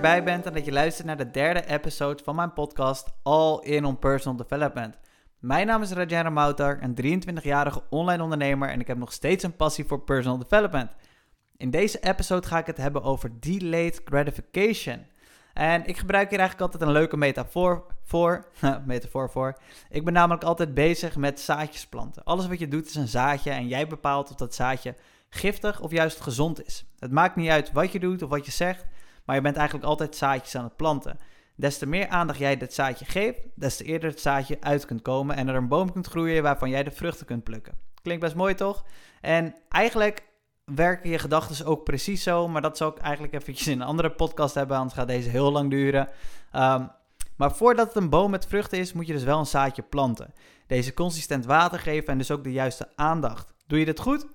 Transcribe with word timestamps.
bij 0.00 0.24
bent 0.24 0.46
en 0.46 0.52
dat 0.52 0.64
je 0.64 0.72
luistert 0.72 1.06
naar 1.06 1.16
de 1.16 1.30
derde 1.30 1.66
episode 1.66 2.22
van 2.24 2.34
mijn 2.34 2.52
podcast 2.52 3.08
All 3.22 3.58
In 3.62 3.84
On 3.84 3.98
Personal 3.98 4.36
Development. 4.36 4.98
Mijn 5.38 5.66
naam 5.66 5.82
is 5.82 5.90
Rajan 5.90 6.32
Moutar, 6.32 6.78
een 6.82 7.22
23-jarige 7.22 7.82
online 7.90 8.22
ondernemer 8.22 8.68
en 8.68 8.80
ik 8.80 8.86
heb 8.86 8.98
nog 8.98 9.12
steeds 9.12 9.44
een 9.44 9.56
passie 9.56 9.84
voor 9.84 10.00
personal 10.00 10.38
development. 10.38 10.90
In 11.56 11.70
deze 11.70 11.98
episode 12.00 12.46
ga 12.46 12.58
ik 12.58 12.66
het 12.66 12.76
hebben 12.76 13.02
over 13.02 13.40
delayed 13.40 14.00
gratification. 14.04 15.06
En 15.54 15.86
ik 15.86 15.96
gebruik 15.96 16.30
hier 16.30 16.38
eigenlijk 16.38 16.72
altijd 16.72 16.88
een 16.88 16.96
leuke 16.96 17.16
metafoor 17.16 17.86
voor. 18.02 18.48
metafoor 18.86 19.30
voor. 19.30 19.58
Ik 19.90 20.04
ben 20.04 20.12
namelijk 20.12 20.44
altijd 20.44 20.74
bezig 20.74 21.16
met 21.16 21.40
zaadjes 21.40 21.86
planten. 21.86 22.24
Alles 22.24 22.46
wat 22.46 22.58
je 22.58 22.68
doet 22.68 22.86
is 22.86 22.94
een 22.94 23.08
zaadje 23.08 23.50
en 23.50 23.68
jij 23.68 23.86
bepaalt 23.86 24.30
of 24.30 24.36
dat 24.36 24.54
zaadje 24.54 24.94
giftig 25.30 25.80
of 25.80 25.90
juist 25.90 26.20
gezond 26.20 26.66
is. 26.66 26.84
Het 26.98 27.10
maakt 27.10 27.36
niet 27.36 27.50
uit 27.50 27.72
wat 27.72 27.92
je 27.92 28.00
doet 28.00 28.22
of 28.22 28.30
wat 28.30 28.44
je 28.44 28.52
zegt, 28.52 28.84
maar 29.28 29.36
je 29.36 29.42
bent 29.42 29.56
eigenlijk 29.56 29.86
altijd 29.88 30.16
zaadjes 30.16 30.56
aan 30.56 30.64
het 30.64 30.76
planten. 30.76 31.18
Des 31.54 31.78
te 31.78 31.86
meer 31.86 32.08
aandacht 32.08 32.38
jij 32.38 32.56
dit 32.56 32.74
zaadje 32.74 33.04
geeft, 33.04 33.40
des 33.54 33.76
te 33.76 33.84
eerder 33.84 34.10
het 34.10 34.20
zaadje 34.20 34.56
uit 34.60 34.84
kunt 34.84 35.02
komen 35.02 35.36
en 35.36 35.48
er 35.48 35.54
een 35.54 35.68
boom 35.68 35.92
kunt 35.92 36.06
groeien 36.06 36.42
waarvan 36.42 36.70
jij 36.70 36.82
de 36.82 36.90
vruchten 36.90 37.26
kunt 37.26 37.44
plukken. 37.44 37.74
Klinkt 38.02 38.22
best 38.22 38.34
mooi 38.34 38.54
toch? 38.54 38.84
En 39.20 39.54
eigenlijk 39.68 40.22
werken 40.64 41.10
je 41.10 41.18
gedachten 41.18 41.66
ook 41.66 41.84
precies 41.84 42.22
zo, 42.22 42.48
maar 42.48 42.62
dat 42.62 42.76
zal 42.76 42.88
ik 42.88 42.98
eigenlijk 42.98 43.34
eventjes 43.34 43.66
in 43.66 43.80
een 43.80 43.86
andere 43.86 44.10
podcast 44.10 44.54
hebben, 44.54 44.76
anders 44.76 44.94
gaat 44.94 45.06
deze 45.06 45.28
heel 45.28 45.52
lang 45.52 45.70
duren. 45.70 46.08
Ehm, 46.52 46.86
maar 47.36 47.52
voordat 47.52 47.86
het 47.86 47.96
een 47.96 48.10
boom 48.10 48.30
met 48.30 48.46
vruchten 48.46 48.78
is, 48.78 48.92
moet 48.92 49.06
je 49.06 49.12
dus 49.12 49.24
wel 49.24 49.38
een 49.38 49.46
zaadje 49.46 49.82
planten. 49.82 50.34
Deze 50.66 50.94
consistent 50.94 51.46
water 51.46 51.78
geven 51.78 52.08
en 52.08 52.18
dus 52.18 52.30
ook 52.30 52.44
de 52.44 52.52
juiste 52.52 52.88
aandacht. 52.94 53.54
Doe 53.66 53.78
je 53.78 53.84
dit 53.84 54.00
goed? 54.00 54.26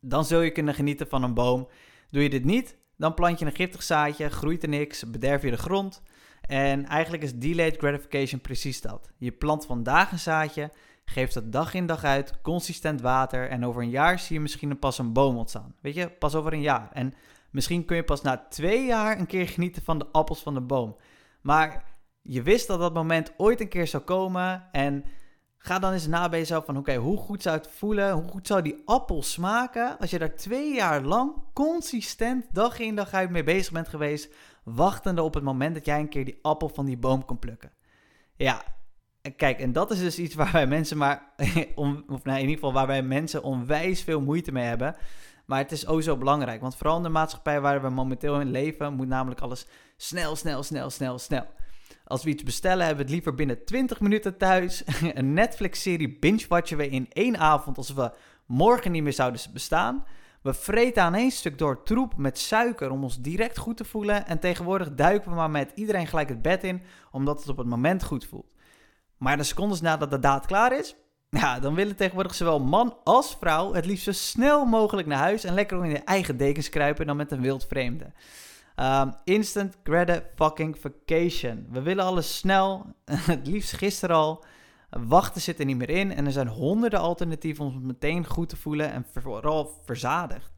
Dan 0.00 0.24
zul 0.24 0.40
je 0.40 0.50
kunnen 0.50 0.74
genieten 0.74 1.08
van 1.08 1.22
een 1.22 1.34
boom. 1.34 1.68
Doe 2.10 2.22
je 2.22 2.30
dit 2.30 2.44
niet, 2.44 2.76
dan 2.96 3.14
plant 3.14 3.38
je 3.38 3.44
een 3.44 3.54
giftig 3.54 3.82
zaadje, 3.82 4.28
groeit 4.28 4.62
er 4.62 4.68
niks, 4.68 5.10
bederf 5.10 5.42
je 5.42 5.50
de 5.50 5.56
grond. 5.56 6.02
En 6.40 6.86
eigenlijk 6.86 7.22
is 7.22 7.34
delayed 7.34 7.76
gratification 7.76 8.40
precies 8.40 8.80
dat. 8.80 9.10
Je 9.16 9.32
plant 9.32 9.66
vandaag 9.66 10.12
een 10.12 10.18
zaadje, 10.18 10.70
geeft 11.04 11.34
het 11.34 11.52
dag 11.52 11.74
in 11.74 11.86
dag 11.86 12.04
uit, 12.04 12.40
consistent 12.42 13.00
water 13.00 13.48
en 13.48 13.64
over 13.64 13.82
een 13.82 13.90
jaar 13.90 14.18
zie 14.18 14.36
je 14.36 14.42
misschien 14.42 14.78
pas 14.78 14.98
een 14.98 15.12
boom 15.12 15.36
ontstaan. 15.36 15.74
Weet 15.80 15.94
je, 15.94 16.10
pas 16.10 16.34
over 16.34 16.52
een 16.52 16.60
jaar. 16.60 16.88
En 16.92 17.14
misschien 17.50 17.84
kun 17.84 17.96
je 17.96 18.04
pas 18.04 18.22
na 18.22 18.46
twee 18.48 18.86
jaar 18.86 19.18
een 19.18 19.26
keer 19.26 19.48
genieten 19.48 19.82
van 19.82 19.98
de 19.98 20.06
appels 20.12 20.42
van 20.42 20.54
de 20.54 20.60
boom. 20.60 20.96
Maar 21.40 21.84
je 22.22 22.42
wist 22.42 22.66
dat 22.66 22.78
dat 22.78 22.94
moment 22.94 23.32
ooit 23.36 23.60
een 23.60 23.68
keer 23.68 23.86
zou 23.86 24.02
komen 24.02 24.68
en 24.72 25.04
Ga 25.66 25.78
dan 25.78 25.92
eens 25.92 26.06
na 26.06 26.28
bij 26.28 26.46
van, 26.46 26.76
oké, 26.76 26.94
hoe 26.94 27.18
goed 27.18 27.42
zou 27.42 27.56
het 27.56 27.68
voelen? 27.68 28.12
Hoe 28.12 28.28
goed 28.28 28.46
zou 28.46 28.62
die 28.62 28.82
appel 28.84 29.22
smaken 29.22 29.98
als 29.98 30.10
je 30.10 30.18
daar 30.18 30.34
twee 30.34 30.74
jaar 30.74 31.02
lang 31.02 31.32
consistent 31.52 32.46
dag 32.52 32.78
in 32.78 32.94
dag 32.94 33.12
uit 33.12 33.30
mee 33.30 33.42
bezig 33.42 33.72
bent 33.72 33.88
geweest, 33.88 34.32
wachtende 34.62 35.22
op 35.22 35.34
het 35.34 35.42
moment 35.42 35.74
dat 35.74 35.84
jij 35.84 36.00
een 36.00 36.08
keer 36.08 36.24
die 36.24 36.38
appel 36.42 36.68
van 36.68 36.84
die 36.84 36.96
boom 36.96 37.24
kon 37.24 37.38
plukken? 37.38 37.72
Ja, 38.36 38.62
kijk, 39.36 39.60
en 39.60 39.72
dat 39.72 39.90
is 39.90 39.98
dus 39.98 40.18
iets 40.18 40.34
waar 40.34 40.52
wij 40.52 40.66
mensen 40.66 40.96
maar, 40.96 41.32
of 41.74 42.24
nou, 42.24 42.38
in 42.38 42.40
ieder 42.40 42.54
geval 42.54 42.72
waar 42.72 42.86
wij 42.86 43.02
mensen 43.02 43.42
onwijs 43.42 44.02
veel 44.02 44.20
moeite 44.20 44.52
mee 44.52 44.64
hebben. 44.64 44.96
Maar 45.46 45.58
het 45.58 45.72
is 45.72 45.86
ook 45.86 46.02
zo 46.02 46.16
belangrijk, 46.16 46.60
want 46.60 46.76
vooral 46.76 46.96
in 46.96 47.02
de 47.02 47.08
maatschappij 47.08 47.60
waar 47.60 47.82
we 47.82 47.88
momenteel 47.88 48.40
in 48.40 48.50
leven, 48.50 48.94
moet 48.94 49.08
namelijk 49.08 49.40
alles 49.40 49.66
snel, 49.96 50.36
snel, 50.36 50.62
snel, 50.62 50.90
snel, 50.90 51.18
snel. 51.18 51.46
Als 52.06 52.24
we 52.24 52.30
iets 52.30 52.42
bestellen, 52.42 52.86
hebben 52.86 52.96
we 52.96 53.02
het 53.02 53.12
liever 53.12 53.34
binnen 53.34 53.64
20 53.64 54.00
minuten 54.00 54.36
thuis. 54.36 54.82
een 55.14 55.32
Netflix-serie 55.32 56.18
binge-watchen 56.18 56.76
we 56.76 56.88
in 56.88 57.06
één 57.12 57.38
avond 57.38 57.76
als 57.76 57.92
we 57.92 58.12
morgen 58.46 58.92
niet 58.92 59.02
meer 59.02 59.12
zouden 59.12 59.40
bestaan. 59.52 60.04
We 60.42 60.54
vreten 60.54 61.02
aan 61.02 61.14
één 61.14 61.30
stuk 61.30 61.58
door 61.58 61.82
troep 61.82 62.16
met 62.16 62.38
suiker 62.38 62.90
om 62.90 63.02
ons 63.02 63.20
direct 63.20 63.58
goed 63.58 63.76
te 63.76 63.84
voelen. 63.84 64.26
En 64.26 64.38
tegenwoordig 64.38 64.94
duiken 64.94 65.30
we 65.30 65.36
maar 65.36 65.50
met 65.50 65.72
iedereen 65.74 66.06
gelijk 66.06 66.28
het 66.28 66.42
bed 66.42 66.64
in, 66.64 66.82
omdat 67.10 67.38
het 67.38 67.48
op 67.48 67.56
het 67.56 67.66
moment 67.66 68.04
goed 68.04 68.26
voelt. 68.26 68.54
Maar 69.16 69.36
de 69.36 69.42
secondes 69.42 69.80
nadat 69.80 70.10
de 70.10 70.18
daad 70.18 70.46
klaar 70.46 70.78
is, 70.78 70.96
ja, 71.40 71.60
dan 71.60 71.74
willen 71.74 71.96
tegenwoordig 71.96 72.34
zowel 72.34 72.60
man 72.60 72.96
als 73.04 73.36
vrouw 73.40 73.72
het 73.72 73.86
liefst 73.86 74.04
zo 74.04 74.12
snel 74.12 74.64
mogelijk 74.64 75.08
naar 75.08 75.18
huis 75.18 75.44
en 75.44 75.54
lekker 75.54 75.84
in 75.84 75.90
je 75.90 75.98
eigen 76.04 76.36
dekens 76.36 76.68
kruipen 76.68 77.06
dan 77.06 77.16
met 77.16 77.30
een 77.30 77.40
wild 77.40 77.66
vreemde. 77.66 78.12
Um, 78.80 79.14
instant 79.24 79.76
gratification. 79.84 81.66
We 81.70 81.82
willen 81.82 82.04
alles 82.04 82.38
snel, 82.38 82.86
het 83.10 83.46
liefst 83.46 83.72
gisteren 83.72 84.16
al. 84.16 84.44
Wachten 84.90 85.40
zit 85.40 85.58
er 85.58 85.64
niet 85.64 85.76
meer 85.76 85.90
in 85.90 86.12
en 86.12 86.26
er 86.26 86.32
zijn 86.32 86.48
honderden 86.48 87.00
alternatieven 87.00 87.64
om 87.64 87.74
het 87.74 87.82
meteen 87.82 88.26
goed 88.26 88.48
te 88.48 88.56
voelen 88.56 88.92
en 88.92 89.06
vooral 89.12 89.80
verzadigd. 89.84 90.52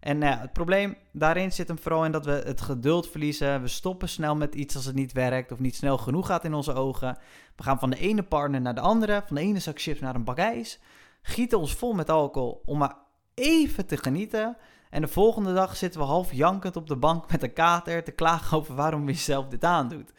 En 0.00 0.22
uh, 0.22 0.40
het 0.40 0.52
probleem 0.52 0.96
daarin 1.12 1.52
zit 1.52 1.68
hem 1.68 1.78
vooral 1.78 2.04
in 2.04 2.12
dat 2.12 2.24
we 2.24 2.42
het 2.44 2.60
geduld 2.60 3.08
verliezen. 3.08 3.62
We 3.62 3.68
stoppen 3.68 4.08
snel 4.08 4.36
met 4.36 4.54
iets 4.54 4.76
als 4.76 4.84
het 4.84 4.94
niet 4.94 5.12
werkt 5.12 5.52
of 5.52 5.58
niet 5.58 5.76
snel 5.76 5.98
genoeg 5.98 6.26
gaat 6.26 6.44
in 6.44 6.54
onze 6.54 6.72
ogen. 6.72 7.18
We 7.56 7.62
gaan 7.62 7.78
van 7.78 7.90
de 7.90 7.98
ene 7.98 8.22
partner 8.22 8.60
naar 8.60 8.74
de 8.74 8.80
andere, 8.80 9.22
van 9.26 9.36
de 9.36 9.42
ene 9.42 9.58
zak 9.58 9.80
chips 9.80 10.00
naar 10.00 10.14
een 10.14 10.24
bak 10.24 10.38
ijs. 10.38 10.80
Gieten 11.22 11.58
ons 11.58 11.74
vol 11.74 11.92
met 11.92 12.10
alcohol 12.10 12.62
om 12.64 12.78
maar 12.78 12.96
even 13.34 13.86
te 13.86 13.96
genieten. 13.96 14.56
En 14.90 15.00
de 15.00 15.08
volgende 15.08 15.54
dag 15.54 15.76
zitten 15.76 16.00
we 16.00 16.06
half 16.06 16.32
jankend 16.32 16.76
op 16.76 16.86
de 16.86 16.96
bank 16.96 17.30
met 17.30 17.42
een 17.42 17.52
kater 17.52 18.04
te 18.04 18.10
klagen 18.10 18.56
over 18.56 18.74
waarom 18.74 19.00
je 19.00 19.12
jezelf 19.12 19.48
dit 19.48 19.64
aandoet. 19.64 20.12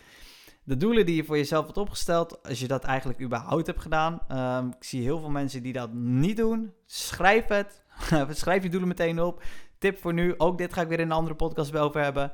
De 0.64 0.78
doelen 0.78 1.06
die 1.06 1.16
je 1.16 1.24
voor 1.24 1.38
jezelf 1.38 1.66
hebt 1.66 1.78
opgesteld, 1.78 2.44
als 2.44 2.60
je 2.60 2.68
dat 2.68 2.84
eigenlijk 2.84 3.22
überhaupt 3.22 3.68
hebt 3.68 3.82
gedaan. 3.82 4.20
Um, 4.32 4.68
ik 4.68 4.84
zie 4.84 5.02
heel 5.02 5.20
veel 5.20 5.30
mensen 5.30 5.64
die 5.64 5.74
dat 5.74 5.94
niet 5.94 6.38
doen. 6.38 6.74
Schrijf 6.86 7.48
het. 7.48 7.82
Schrijf 8.30 8.64
je 8.64 8.70
doelen 8.70 8.88
meteen 8.88 9.22
op. 9.22 9.44
Tip 9.78 9.98
voor 9.98 10.14
nu. 10.14 10.34
Ook 10.38 10.58
dit 10.58 10.74
ga 10.74 10.82
ik 10.82 10.88
weer 10.88 11.00
in 11.00 11.06
een 11.06 11.18
andere 11.18 11.36
podcast 11.36 11.76
over 11.76 12.02
hebben. 12.02 12.32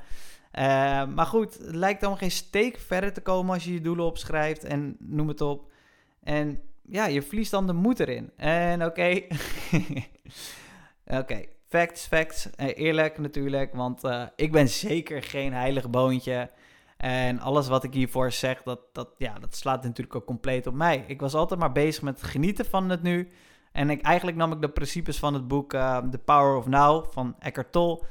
Uh, 0.59 0.61
maar 1.07 1.25
goed, 1.25 1.53
het 1.53 1.75
lijkt 1.75 2.01
dan 2.01 2.17
geen 2.17 2.31
steek 2.31 2.77
verder 2.77 3.13
te 3.13 3.21
komen 3.21 3.53
als 3.53 3.63
je 3.63 3.73
je 3.73 3.81
doelen 3.81 4.05
opschrijft 4.05 4.63
en 4.63 4.95
noem 4.99 5.27
het 5.27 5.41
op. 5.41 5.71
En 6.23 6.59
ja, 6.81 7.05
je 7.05 7.21
verliest 7.21 7.51
dan 7.51 7.67
de 7.67 7.73
moed 7.73 7.99
erin. 7.99 8.31
En 8.35 8.85
oké. 8.85 9.21
oké, 11.19 11.45
Facts, 11.75 12.05
facts. 12.05 12.49
Eh, 12.55 12.77
eerlijk 12.77 13.17
natuurlijk, 13.17 13.73
want 13.73 14.03
uh, 14.03 14.23
ik 14.35 14.51
ben 14.51 14.69
zeker 14.69 15.23
geen 15.23 15.53
heilig 15.53 15.89
boontje. 15.89 16.49
En 16.97 17.39
alles 17.39 17.67
wat 17.67 17.83
ik 17.83 17.93
hiervoor 17.93 18.31
zeg, 18.31 18.63
dat, 18.63 18.79
dat, 18.93 19.09
ja, 19.17 19.39
dat 19.39 19.55
slaat 19.55 19.83
natuurlijk 19.83 20.15
ook 20.15 20.25
compleet 20.25 20.67
op 20.67 20.73
mij. 20.73 21.03
Ik 21.07 21.21
was 21.21 21.33
altijd 21.33 21.59
maar 21.59 21.71
bezig 21.71 22.03
met 22.03 22.23
genieten 22.23 22.65
van 22.65 22.89
het 22.89 23.01
nu. 23.01 23.29
En 23.71 23.89
ik, 23.89 24.01
eigenlijk 24.01 24.37
nam 24.37 24.51
ik 24.51 24.61
de 24.61 24.69
principes 24.69 25.19
van 25.19 25.33
het 25.33 25.47
boek 25.47 25.73
uh, 25.73 25.97
The 25.97 26.17
Power 26.17 26.55
of 26.55 26.67
Now 26.67 27.05
van 27.11 27.35
Eckhart 27.39 27.71
Tolle 27.71 28.03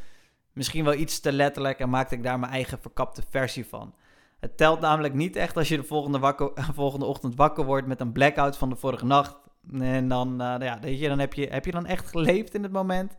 misschien 0.53 0.85
wel 0.85 0.95
iets 0.95 1.21
te 1.21 1.33
letterlijk 1.33 1.79
en 1.79 1.91
maakte 1.91 2.15
ik 2.15 2.23
daar 2.23 2.39
mijn 2.39 2.53
eigen 2.53 2.79
verkapte 2.81 3.23
versie 3.31 3.67
van. 3.67 3.95
Het 4.41 4.57
telt 4.57 4.81
namelijk 4.81 5.15
niet 5.15 5.37
echt 5.37 5.57
als 5.57 5.69
je 5.69 5.77
de 5.77 5.85
volgende, 5.85 6.35
volgende 6.75 7.07
ochtend 7.07 7.35
wakker 7.35 7.65
wordt 7.65 7.87
met 7.87 8.01
een 8.01 8.13
blackout 8.13 8.57
van 8.57 8.69
de 8.69 8.77
vorige 8.77 9.07
nacht. 9.07 9.37
En 9.81 10.09
dan, 10.09 10.35
ja, 10.39 10.79
je, 10.85 11.09
dan 11.09 11.19
heb, 11.19 11.35
je, 11.35 11.47
heb 11.47 11.65
je 11.65 11.73
dan 11.73 11.87
echt 11.87 12.07
geleefd 12.07 12.55
in 12.55 12.63
het 12.63 12.73
moment. 12.73 13.17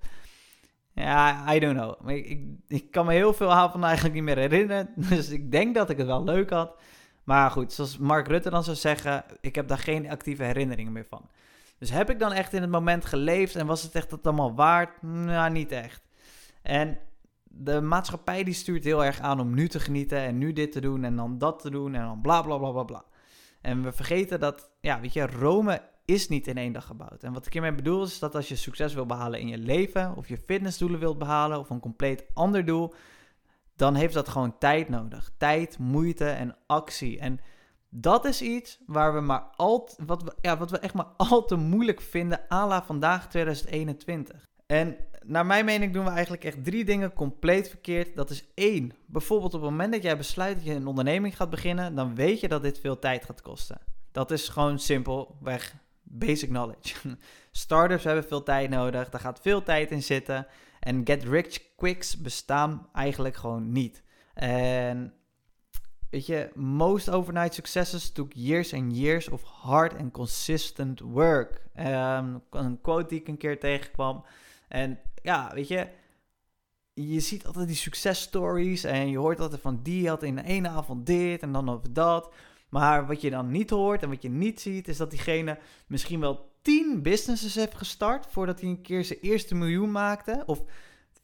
Ja, 0.95 1.53
I 1.53 1.59
don't 1.59 1.77
know. 1.77 2.09
Ik, 2.09 2.39
ik, 2.67 2.91
kan 2.91 3.05
me 3.05 3.13
heel 3.13 3.33
veel 3.33 3.69
van 3.69 3.83
eigenlijk 3.83 4.15
niet 4.15 4.23
meer 4.23 4.37
herinneren. 4.37 4.89
Dus 5.09 5.29
ik 5.29 5.51
denk 5.51 5.75
dat 5.75 5.89
ik 5.89 5.97
het 5.97 6.07
wel 6.07 6.23
leuk 6.23 6.49
had. 6.49 6.75
Maar 7.23 7.51
goed, 7.51 7.73
zoals 7.73 7.97
Mark 7.97 8.27
Rutte 8.27 8.49
dan 8.49 8.63
zou 8.63 8.75
zeggen, 8.75 9.23
ik 9.41 9.55
heb 9.55 9.67
daar 9.67 9.77
geen 9.77 10.09
actieve 10.09 10.43
herinneringen 10.43 10.91
meer 10.91 11.05
van. 11.09 11.29
Dus 11.77 11.89
heb 11.89 12.09
ik 12.09 12.19
dan 12.19 12.33
echt 12.33 12.53
in 12.53 12.61
het 12.61 12.71
moment 12.71 13.05
geleefd 13.05 13.55
en 13.55 13.65
was 13.65 13.83
het 13.83 13.95
echt 13.95 14.09
dat 14.09 14.25
allemaal 14.25 14.55
waard? 14.55 15.01
Nou, 15.01 15.51
niet 15.51 15.71
echt. 15.71 16.01
En 16.61 16.97
de 17.43 17.81
maatschappij 17.81 18.43
die 18.43 18.53
stuurt 18.53 18.83
heel 18.83 19.05
erg 19.05 19.19
aan 19.19 19.39
om 19.39 19.53
nu 19.53 19.67
te 19.67 19.79
genieten 19.79 20.17
en 20.17 20.37
nu 20.37 20.53
dit 20.53 20.71
te 20.71 20.81
doen 20.81 21.03
en 21.03 21.15
dan 21.15 21.37
dat 21.37 21.59
te 21.59 21.69
doen 21.69 21.95
en 21.95 22.01
dan 22.01 22.21
bla 22.21 22.41
bla 22.41 22.57
bla 22.57 22.71
bla 22.71 22.83
bla. 22.83 23.05
En 23.61 23.83
we 23.83 23.91
vergeten 23.91 24.39
dat, 24.39 24.71
ja, 24.81 24.99
weet 24.99 25.13
je, 25.13 25.27
Rome 25.27 25.81
is 26.05 26.27
niet 26.27 26.47
in 26.47 26.57
één 26.57 26.73
dag 26.73 26.85
gebouwd. 26.85 27.23
En 27.23 27.33
wat 27.33 27.45
ik 27.45 27.53
hiermee 27.53 27.75
bedoel 27.75 28.03
is 28.03 28.19
dat 28.19 28.35
als 28.35 28.47
je 28.47 28.55
succes 28.55 28.93
wil 28.93 29.05
behalen 29.05 29.39
in 29.39 29.47
je 29.47 29.57
leven, 29.57 30.15
of 30.15 30.27
je 30.27 30.37
fitnessdoelen 30.37 30.99
wilt 30.99 31.17
behalen, 31.17 31.59
of 31.59 31.69
een 31.69 31.79
compleet 31.79 32.25
ander 32.33 32.65
doel, 32.65 32.93
dan 33.75 33.95
heeft 33.95 34.13
dat 34.13 34.29
gewoon 34.29 34.57
tijd 34.57 34.89
nodig. 34.89 35.31
Tijd, 35.37 35.77
moeite 35.77 36.29
en 36.29 36.55
actie. 36.67 37.19
En 37.19 37.39
dat 37.89 38.25
is 38.25 38.41
iets 38.41 38.79
waar 38.85 39.13
we 39.13 39.19
maar 39.19 39.43
al, 39.55 39.89
wat 40.05 40.23
we, 40.23 40.33
ja, 40.41 40.57
wat 40.57 40.71
we 40.71 40.79
echt 40.79 40.93
maar 40.93 41.07
al 41.17 41.45
te 41.45 41.55
moeilijk 41.55 42.01
vinden, 42.01 42.41
à 42.51 42.67
la 42.67 42.83
vandaag 42.83 43.29
2021. 43.29 44.45
En 44.65 44.97
naar 45.25 45.45
mijn 45.45 45.65
mening 45.65 45.93
doen 45.93 46.05
we 46.05 46.09
eigenlijk 46.09 46.43
echt 46.43 46.63
drie 46.63 46.85
dingen 46.85 47.13
compleet 47.13 47.69
verkeerd. 47.69 48.15
Dat 48.15 48.29
is 48.29 48.45
één, 48.53 48.93
bijvoorbeeld 49.05 49.53
op 49.53 49.61
het 49.61 49.69
moment 49.69 49.93
dat 49.93 50.03
jij 50.03 50.17
besluit 50.17 50.55
dat 50.55 50.65
je 50.65 50.73
een 50.73 50.87
onderneming 50.87 51.35
gaat 51.35 51.49
beginnen, 51.49 51.95
dan 51.95 52.15
weet 52.15 52.39
je 52.39 52.47
dat 52.47 52.61
dit 52.61 52.79
veel 52.79 52.99
tijd 52.99 53.25
gaat 53.25 53.41
kosten. 53.41 53.81
Dat 54.11 54.31
is 54.31 54.49
gewoon 54.49 54.79
simpelweg 54.79 55.75
basic 56.05 56.49
knowledge. 56.49 56.95
Startups 57.51 58.03
hebben 58.03 58.23
veel 58.23 58.43
tijd 58.43 58.69
nodig, 58.69 59.09
daar 59.09 59.21
gaat 59.21 59.39
veel 59.41 59.63
tijd 59.63 59.91
in 59.91 60.03
zitten. 60.03 60.47
En 60.79 61.01
get 61.03 61.23
rich 61.23 61.75
quicks 61.75 62.17
bestaan 62.17 62.89
eigenlijk 62.93 63.35
gewoon 63.35 63.71
niet. 63.71 64.03
En 64.33 65.13
weet 66.09 66.25
je, 66.25 66.49
most 66.55 67.09
overnight 67.09 67.53
successes 67.53 68.11
took 68.11 68.33
years 68.33 68.73
and 68.73 68.97
years 68.97 69.29
of 69.29 69.43
hard 69.43 69.97
and 69.97 70.11
consistent 70.11 70.99
work. 70.99 71.61
Um, 71.79 72.41
een 72.49 72.81
quote 72.81 73.07
die 73.07 73.19
ik 73.19 73.27
een 73.27 73.37
keer 73.37 73.59
tegenkwam. 73.59 74.25
En 74.67 74.99
ja, 75.21 75.51
weet 75.53 75.67
je, 75.67 75.87
je 76.93 77.19
ziet 77.19 77.45
altijd 77.45 77.67
die 77.67 77.75
successtories 77.75 78.83
en 78.83 79.09
je 79.09 79.17
hoort 79.17 79.39
altijd 79.39 79.61
van 79.61 79.79
die 79.83 80.09
had 80.09 80.23
in 80.23 80.35
de 80.35 80.43
ene 80.43 80.69
avond 80.69 81.05
dit 81.05 81.41
en 81.41 81.51
dan 81.51 81.69
over 81.69 81.93
dat. 81.93 82.33
Maar 82.69 83.07
wat 83.07 83.21
je 83.21 83.29
dan 83.29 83.51
niet 83.51 83.69
hoort 83.69 84.03
en 84.03 84.09
wat 84.09 84.21
je 84.21 84.29
niet 84.29 84.61
ziet, 84.61 84.87
is 84.87 84.97
dat 84.97 85.09
diegene 85.09 85.57
misschien 85.87 86.19
wel 86.19 86.53
tien 86.61 87.01
businesses 87.01 87.55
heeft 87.55 87.75
gestart 87.75 88.25
voordat 88.29 88.61
hij 88.61 88.69
een 88.69 88.81
keer 88.81 89.03
zijn 89.03 89.19
eerste 89.19 89.55
miljoen 89.55 89.91
maakte. 89.91 90.43
Of 90.45 90.63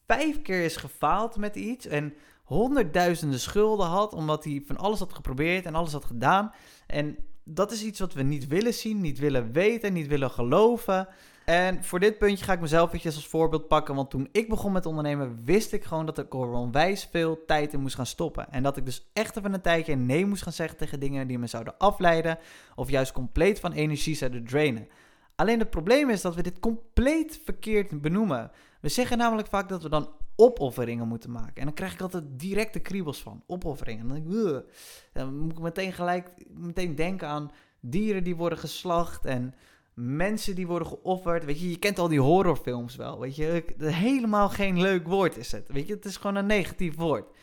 vijf 0.06 0.42
keer 0.42 0.64
is 0.64 0.76
gefaald 0.76 1.38
met 1.38 1.56
iets 1.56 1.86
en 1.86 2.14
honderdduizenden 2.44 3.40
schulden 3.40 3.88
had, 3.88 4.14
omdat 4.14 4.44
hij 4.44 4.64
van 4.66 4.78
alles 4.78 5.00
had 5.00 5.14
geprobeerd 5.14 5.66
en 5.66 5.76
alles 5.76 5.92
had 5.92 6.06
gedaan. 6.06 6.52
En 6.88 7.18
dat 7.44 7.72
is 7.72 7.84
iets 7.84 8.00
wat 8.00 8.14
we 8.14 8.24
niet 8.24 8.48
willen 8.48 8.74
zien, 8.74 9.02
niet 9.02 9.20
willen 9.20 9.52
weten, 9.52 9.94
niet 9.94 10.08
willen 10.08 10.32
geloven. 10.32 11.08
En 11.46 11.84
voor 11.84 12.00
dit 12.00 12.18
puntje 12.18 12.46
ga 12.46 12.54
ik 12.54 12.60
mezelf 12.60 12.88
eventjes 12.88 13.16
als 13.16 13.28
voorbeeld 13.28 13.68
pakken. 13.68 13.96
Want 13.96 14.10
toen 14.10 14.30
ik 14.32 14.50
begon 14.50 14.72
met 14.72 14.86
ondernemen, 14.86 15.42
wist 15.46 15.74
ik 15.74 15.84
gewoon 15.84 16.06
dat 16.06 16.18
ik 16.18 16.34
er 16.34 16.52
onwijs 16.52 17.08
veel 17.12 17.46
tijd 17.46 17.74
in 17.74 17.80
moest 17.80 17.96
gaan 17.96 18.06
stoppen. 18.06 18.52
En 18.52 18.64
dat 18.64 18.78
ik 18.78 18.86
dus 18.86 19.10
echt 19.14 19.38
even 19.38 19.54
een 19.54 19.62
tijdje 19.62 19.96
nee 19.96 20.26
moest 20.26 20.44
gaan 20.44 20.54
zeggen 20.54 20.78
tegen 20.78 21.00
dingen 21.00 21.28
die 21.28 21.40
me 21.40 21.48
zouden 21.48 21.78
afleiden. 21.78 22.38
Of 22.76 22.90
juist 22.90 23.12
compleet 23.12 23.60
van 23.60 23.72
energie 23.72 24.16
zouden 24.16 24.46
drainen. 24.46 24.88
Alleen 25.36 25.60
het 25.60 25.70
probleem 25.70 26.10
is 26.10 26.22
dat 26.22 26.36
we 26.36 26.42
dit 26.42 26.60
compleet 26.60 27.42
verkeerd 27.44 28.02
benoemen. 28.02 28.52
We 28.82 28.90
zeggen 28.90 29.18
namelijk 29.18 29.48
vaak 29.48 29.70
dat 29.70 29.84
we 29.84 29.90
dan 29.90 30.10
opofferingen 30.36 31.08
moeten 31.08 31.32
maken. 31.32 31.56
En 31.56 31.66
dan 31.66 31.74
krijg 31.74 31.94
ik 31.94 32.02
altijd 32.02 32.24
directe 32.28 32.80
kriebels 32.80 33.22
van. 33.22 33.44
Opofferingen. 33.48 34.08
Dan, 34.08 34.24
denk 34.24 34.46
ik, 34.46 34.64
dan 35.14 35.38
moet 35.38 35.52
ik 35.52 35.60
meteen 35.60 35.94
gelijk 35.94 36.32
meteen 36.50 36.96
denken 36.96 37.28
aan 37.28 37.52
dieren 37.80 38.24
die 38.24 38.36
worden 38.36 38.58
geslacht 38.58 39.26
en 39.26 39.54
mensen 39.94 40.56
die 40.56 40.68
worden 40.68 40.88
geofferd. 40.88 41.46
Weet 41.46 41.60
je, 41.60 41.70
je 41.70 41.80
kent 41.80 42.00
al 42.00 42.08
die 42.08 42.20
horrorfilms 42.20 42.96
wel. 42.96 43.20
Weet 43.20 43.36
je, 43.36 43.64
helemaal 43.78 44.50
geen 44.50 44.82
leuk 44.82 45.08
woord 45.08 45.38
is 45.38 45.52
het. 45.52 45.68
Weet 45.68 45.88
je, 45.88 45.94
het 45.94 46.06
is 46.06 46.18
gewoon 46.18 46.36
een 46.36 46.46
negatief 46.46 46.96
woord. 46.96 47.36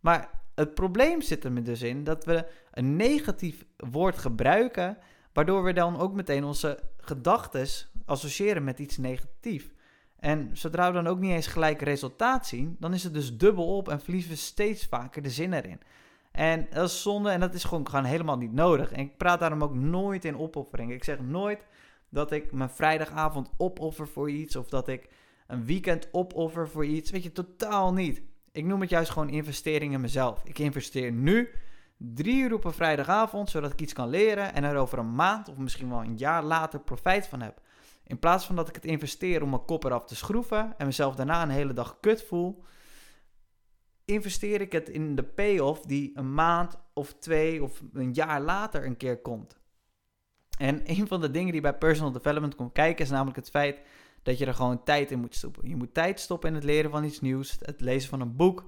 Maar 0.00 0.30
het 0.54 0.74
probleem 0.74 1.20
zit 1.20 1.44
er 1.44 1.64
dus 1.64 1.82
in 1.82 2.04
dat 2.04 2.24
we 2.24 2.46
een 2.72 2.96
negatief 2.96 3.64
woord 3.76 4.18
gebruiken, 4.18 4.98
waardoor 5.32 5.64
we 5.64 5.72
dan 5.72 5.98
ook 5.98 6.12
meteen 6.12 6.44
onze 6.44 6.78
gedachten 6.98 7.66
associëren 8.04 8.64
met 8.64 8.78
iets 8.78 8.96
negatiefs. 8.96 9.74
En 10.18 10.50
zodra 10.52 10.86
we 10.86 10.92
dan 10.92 11.06
ook 11.06 11.18
niet 11.18 11.30
eens 11.30 11.46
gelijk 11.46 11.82
resultaat 11.82 12.46
zien, 12.46 12.76
dan 12.78 12.94
is 12.94 13.04
het 13.04 13.14
dus 13.14 13.36
dubbel 13.36 13.76
op 13.76 13.88
en 13.88 14.00
verliezen 14.00 14.30
we 14.30 14.36
steeds 14.36 14.86
vaker 14.86 15.22
de 15.22 15.30
zin 15.30 15.52
erin. 15.52 15.80
En 16.32 16.66
dat 16.70 16.88
is 16.88 17.02
zonde 17.02 17.30
en 17.30 17.40
dat 17.40 17.54
is 17.54 17.64
gewoon, 17.64 17.88
gewoon 17.88 18.04
helemaal 18.04 18.36
niet 18.36 18.52
nodig. 18.52 18.92
En 18.92 19.00
ik 19.00 19.16
praat 19.16 19.40
daarom 19.40 19.62
ook 19.62 19.74
nooit 19.74 20.24
in 20.24 20.38
opoffering. 20.38 20.92
Ik 20.92 21.04
zeg 21.04 21.20
nooit 21.20 21.64
dat 22.08 22.32
ik 22.32 22.52
mijn 22.52 22.70
vrijdagavond 22.70 23.50
opoffer 23.56 24.08
voor 24.08 24.30
iets 24.30 24.56
of 24.56 24.68
dat 24.68 24.88
ik 24.88 25.08
een 25.46 25.64
weekend 25.64 26.08
opoffer 26.12 26.68
voor 26.68 26.86
iets. 26.86 27.10
Weet 27.10 27.22
je, 27.22 27.32
totaal 27.32 27.92
niet. 27.92 28.22
Ik 28.52 28.64
noem 28.64 28.80
het 28.80 28.90
juist 28.90 29.10
gewoon 29.10 29.28
investering 29.28 29.92
in 29.92 30.00
mezelf. 30.00 30.40
Ik 30.44 30.58
investeer 30.58 31.12
nu 31.12 31.50
drie 31.96 32.42
uur 32.42 32.54
op 32.54 32.64
een 32.64 32.72
vrijdagavond, 32.72 33.50
zodat 33.50 33.72
ik 33.72 33.80
iets 33.80 33.92
kan 33.92 34.08
leren 34.08 34.54
en 34.54 34.64
er 34.64 34.76
over 34.76 34.98
een 34.98 35.14
maand 35.14 35.48
of 35.48 35.56
misschien 35.56 35.88
wel 35.88 36.00
een 36.00 36.16
jaar 36.16 36.42
later 36.42 36.80
profijt 36.80 37.26
van 37.26 37.40
heb. 37.40 37.60
In 38.06 38.18
plaats 38.18 38.46
van 38.46 38.56
dat 38.56 38.68
ik 38.68 38.74
het 38.74 38.84
investeer 38.84 39.42
om 39.42 39.50
mijn 39.50 39.64
kop 39.64 39.84
eraf 39.84 40.04
te 40.04 40.16
schroeven 40.16 40.74
en 40.78 40.86
mezelf 40.86 41.14
daarna 41.14 41.42
een 41.42 41.48
hele 41.48 41.72
dag 41.72 42.00
kut 42.00 42.22
voel, 42.22 42.62
investeer 44.04 44.60
ik 44.60 44.72
het 44.72 44.88
in 44.88 45.14
de 45.14 45.22
payoff 45.22 45.80
die 45.80 46.10
een 46.14 46.34
maand 46.34 46.78
of 46.92 47.14
twee 47.14 47.62
of 47.62 47.82
een 47.92 48.12
jaar 48.12 48.40
later 48.40 48.84
een 48.84 48.96
keer 48.96 49.20
komt. 49.20 49.56
En 50.56 50.80
een 50.98 51.08
van 51.08 51.20
de 51.20 51.30
dingen 51.30 51.52
die 51.52 51.60
bij 51.60 51.74
personal 51.74 52.12
development 52.12 52.54
komt 52.54 52.72
kijken 52.72 53.04
is 53.04 53.10
namelijk 53.10 53.36
het 53.36 53.50
feit 53.50 53.80
dat 54.22 54.38
je 54.38 54.46
er 54.46 54.54
gewoon 54.54 54.84
tijd 54.84 55.10
in 55.10 55.20
moet 55.20 55.34
stoppen. 55.34 55.68
Je 55.68 55.76
moet 55.76 55.94
tijd 55.94 56.20
stoppen 56.20 56.48
in 56.48 56.54
het 56.54 56.64
leren 56.64 56.90
van 56.90 57.04
iets 57.04 57.20
nieuws, 57.20 57.56
het 57.60 57.80
lezen 57.80 58.08
van 58.08 58.20
een 58.20 58.36
boek, 58.36 58.64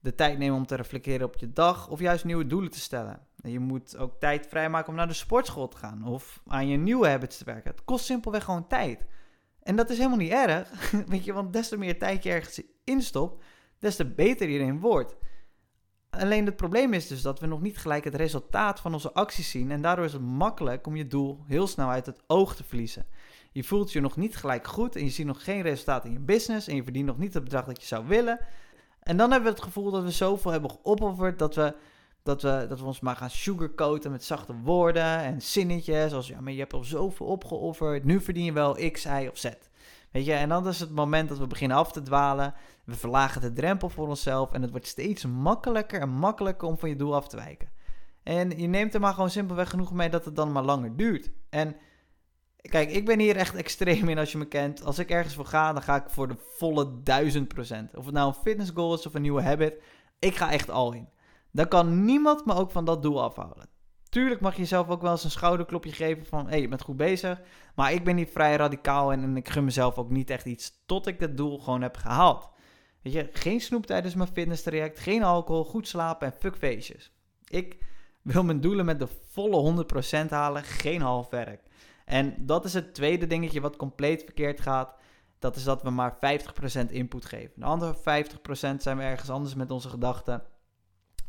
de 0.00 0.14
tijd 0.14 0.38
nemen 0.38 0.56
om 0.56 0.66
te 0.66 0.74
reflecteren 0.74 1.26
op 1.26 1.36
je 1.36 1.52
dag 1.52 1.88
of 1.88 2.00
juist 2.00 2.24
nieuwe 2.24 2.46
doelen 2.46 2.70
te 2.70 2.80
stellen. 2.80 3.20
En 3.40 3.50
je 3.50 3.60
moet 3.60 3.96
ook 3.96 4.20
tijd 4.20 4.46
vrijmaken 4.46 4.88
om 4.88 4.94
naar 4.94 5.08
de 5.08 5.12
sportschool 5.12 5.68
te 5.68 5.76
gaan 5.76 6.04
of 6.04 6.42
aan 6.46 6.68
je 6.68 6.76
nieuwe 6.76 7.08
habits 7.08 7.38
te 7.38 7.44
werken. 7.44 7.70
Het 7.70 7.84
kost 7.84 8.04
simpelweg 8.04 8.44
gewoon 8.44 8.66
tijd. 8.66 9.06
En 9.62 9.76
dat 9.76 9.90
is 9.90 9.96
helemaal 9.96 10.18
niet 10.18 10.30
erg, 10.30 10.90
weet 11.06 11.24
je, 11.24 11.32
want 11.32 11.52
des 11.52 11.68
te 11.68 11.76
meer 11.76 11.98
tijd 11.98 12.22
je 12.22 12.30
ergens 12.30 12.62
instopt, 12.84 13.44
des 13.78 13.96
te 13.96 14.04
beter 14.04 14.48
je 14.48 14.58
erin 14.58 14.80
wordt. 14.80 15.16
Alleen 16.18 16.46
het 16.46 16.56
probleem 16.56 16.92
is 16.92 17.06
dus 17.06 17.22
dat 17.22 17.40
we 17.40 17.46
nog 17.46 17.60
niet 17.60 17.78
gelijk 17.78 18.04
het 18.04 18.14
resultaat 18.14 18.80
van 18.80 18.92
onze 18.92 19.12
acties 19.12 19.50
zien. 19.50 19.70
En 19.70 19.82
daardoor 19.82 20.04
is 20.04 20.12
het 20.12 20.22
makkelijk 20.22 20.86
om 20.86 20.96
je 20.96 21.06
doel 21.06 21.38
heel 21.46 21.66
snel 21.66 21.88
uit 21.88 22.06
het 22.06 22.20
oog 22.26 22.56
te 22.56 22.64
verliezen. 22.64 23.06
Je 23.52 23.64
voelt 23.64 23.92
je 23.92 24.00
nog 24.00 24.16
niet 24.16 24.36
gelijk 24.36 24.66
goed 24.66 24.96
en 24.96 25.04
je 25.04 25.10
ziet 25.10 25.26
nog 25.26 25.44
geen 25.44 25.62
resultaat 25.62 26.04
in 26.04 26.12
je 26.12 26.18
business. 26.18 26.68
En 26.68 26.76
je 26.76 26.82
verdient 26.82 27.06
nog 27.06 27.18
niet 27.18 27.34
het 27.34 27.44
bedrag 27.44 27.64
dat 27.64 27.80
je 27.80 27.86
zou 27.86 28.06
willen. 28.06 28.38
En 29.02 29.16
dan 29.16 29.30
hebben 29.30 29.48
we 29.50 29.56
het 29.56 29.64
gevoel 29.64 29.90
dat 29.90 30.02
we 30.02 30.10
zoveel 30.10 30.50
hebben 30.50 30.70
geopofferd 30.70 31.38
dat 31.38 31.54
we, 31.54 31.74
dat 32.22 32.42
we, 32.42 32.66
dat 32.68 32.80
we 32.80 32.86
ons 32.86 33.00
maar 33.00 33.16
gaan 33.16 33.30
sugarcoaten 33.30 34.10
met 34.10 34.24
zachte 34.24 34.54
woorden 34.54 35.18
en 35.18 35.42
zinnetjes. 35.42 36.12
Als 36.12 36.28
ja, 36.28 36.40
maar 36.40 36.52
je 36.52 36.58
hebt 36.58 36.72
al 36.72 36.84
zoveel 36.84 37.26
opgeofferd. 37.26 38.04
Nu 38.04 38.20
verdien 38.20 38.44
je 38.44 38.52
wel 38.52 38.90
X, 38.92 39.04
Y 39.04 39.28
of 39.30 39.38
Z. 39.38 39.44
Weet 40.16 40.26
je, 40.26 40.32
en 40.32 40.48
dan 40.48 40.68
is 40.68 40.80
het 40.80 40.90
moment 40.90 41.28
dat 41.28 41.38
we 41.38 41.46
beginnen 41.46 41.76
af 41.76 41.92
te 41.92 42.02
dwalen. 42.02 42.54
We 42.84 42.94
verlagen 42.94 43.40
de 43.40 43.52
drempel 43.52 43.88
voor 43.88 44.08
onszelf 44.08 44.52
en 44.52 44.62
het 44.62 44.70
wordt 44.70 44.86
steeds 44.86 45.24
makkelijker 45.26 46.00
en 46.00 46.08
makkelijker 46.08 46.68
om 46.68 46.78
van 46.78 46.88
je 46.88 46.96
doel 46.96 47.14
af 47.14 47.28
te 47.28 47.36
wijken. 47.36 47.68
En 48.22 48.58
je 48.58 48.66
neemt 48.66 48.94
er 48.94 49.00
maar 49.00 49.14
gewoon 49.14 49.30
simpelweg 49.30 49.70
genoeg 49.70 49.92
mee 49.92 50.10
dat 50.10 50.24
het 50.24 50.36
dan 50.36 50.52
maar 50.52 50.62
langer 50.62 50.96
duurt. 50.96 51.30
En 51.50 51.76
kijk, 52.56 52.90
ik 52.90 53.04
ben 53.04 53.18
hier 53.18 53.36
echt 53.36 53.54
extreem 53.64 54.08
in 54.08 54.18
als 54.18 54.32
je 54.32 54.38
me 54.38 54.46
kent. 54.46 54.84
Als 54.84 54.98
ik 54.98 55.10
ergens 55.10 55.34
voor 55.34 55.46
ga, 55.46 55.72
dan 55.72 55.82
ga 55.82 55.96
ik 55.96 56.10
voor 56.10 56.28
de 56.28 56.36
volle 56.56 57.02
duizend 57.02 57.48
procent. 57.48 57.96
Of 57.96 58.04
het 58.04 58.14
nou 58.14 58.28
een 58.28 58.42
fitness 58.42 58.70
goal 58.74 58.94
is 58.94 59.06
of 59.06 59.14
een 59.14 59.22
nieuwe 59.22 59.42
habit, 59.42 59.82
ik 60.18 60.36
ga 60.36 60.50
echt 60.50 60.70
al 60.70 60.92
in. 60.92 61.08
Dan 61.50 61.68
kan 61.68 62.04
niemand 62.04 62.46
me 62.46 62.54
ook 62.54 62.70
van 62.70 62.84
dat 62.84 63.02
doel 63.02 63.22
afhouden. 63.22 63.68
Tuurlijk 64.16 64.40
mag 64.40 64.54
je 64.54 64.60
jezelf 64.60 64.88
ook 64.88 65.02
wel 65.02 65.10
eens 65.10 65.24
een 65.24 65.30
schouderklopje 65.30 65.92
geven 65.92 66.26
van... 66.26 66.44
hé, 66.44 66.50
hey, 66.50 66.60
je 66.60 66.68
bent 66.68 66.82
goed 66.82 66.96
bezig. 66.96 67.40
Maar 67.74 67.92
ik 67.92 68.04
ben 68.04 68.14
niet 68.14 68.30
vrij 68.30 68.56
radicaal 68.56 69.12
en, 69.12 69.36
ik 69.36 69.48
gun 69.48 69.64
mezelf 69.64 69.98
ook 69.98 70.10
niet 70.10 70.30
echt 70.30 70.44
iets... 70.44 70.72
tot 70.86 71.06
ik 71.06 71.20
het 71.20 71.36
doel 71.36 71.58
gewoon 71.58 71.82
heb 71.82 71.96
gehaald. 71.96 72.50
Weet 73.02 73.12
je, 73.12 73.28
geen 73.32 73.60
snoep 73.60 73.86
tijdens 73.86 74.14
mijn 74.14 74.28
fitness 74.32 74.62
traject, 74.62 74.98
geen 74.98 75.22
alcohol, 75.22 75.64
goed 75.64 75.88
slapen 75.88 76.26
en 76.26 76.38
fuck 76.38 76.56
feestjes. 76.56 77.12
Ik 77.44 77.78
wil 78.22 78.44
mijn 78.44 78.60
doelen 78.60 78.84
met 78.84 78.98
de 78.98 79.08
volle 79.30 79.84
100% 80.26 80.28
halen, 80.28 80.62
geen 80.62 81.00
half 81.00 81.30
werk. 81.30 81.62
En 82.04 82.34
dat 82.38 82.64
is 82.64 82.74
het 82.74 82.94
tweede 82.94 83.26
dingetje 83.26 83.60
wat 83.60 83.76
compleet 83.76 84.22
verkeerd 84.22 84.60
gaat. 84.60 84.94
Dat 85.38 85.56
is 85.56 85.64
dat 85.64 85.82
we 85.82 85.90
maar 85.90 86.16
50% 86.86 86.90
input 86.90 87.24
geven. 87.24 87.52
De 87.56 87.64
andere 87.64 87.96
50% 87.96 88.00
zijn 88.78 88.96
we 88.96 89.02
ergens 89.02 89.30
anders 89.30 89.54
met 89.54 89.70
onze 89.70 89.88
gedachten. 89.88 90.42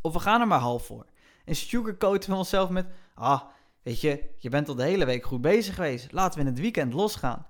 Of 0.02 0.14
we 0.14 0.20
gaan 0.20 0.42
er 0.42 0.48
maar 0.48 0.60
half 0.60 0.86
voor. 0.86 1.06
En 1.48 1.56
sugarcoaten 1.56 2.30
we 2.30 2.36
onszelf 2.36 2.70
met... 2.70 2.86
Ah, 3.14 3.42
weet 3.84 4.02
je, 4.02 4.24
je 4.38 4.50
bent 4.50 4.70
al 4.70 4.76
de 4.76 4.84
hele 4.84 5.06
week 5.06 5.26
goed 5.26 5.42
bezig 5.42 5.76
geweest. 5.76 6.12
Laten 6.12 6.40
we 6.40 6.46
in 6.46 6.52
het 6.52 6.62
weekend 6.62 6.94
losgaan. 6.94 7.48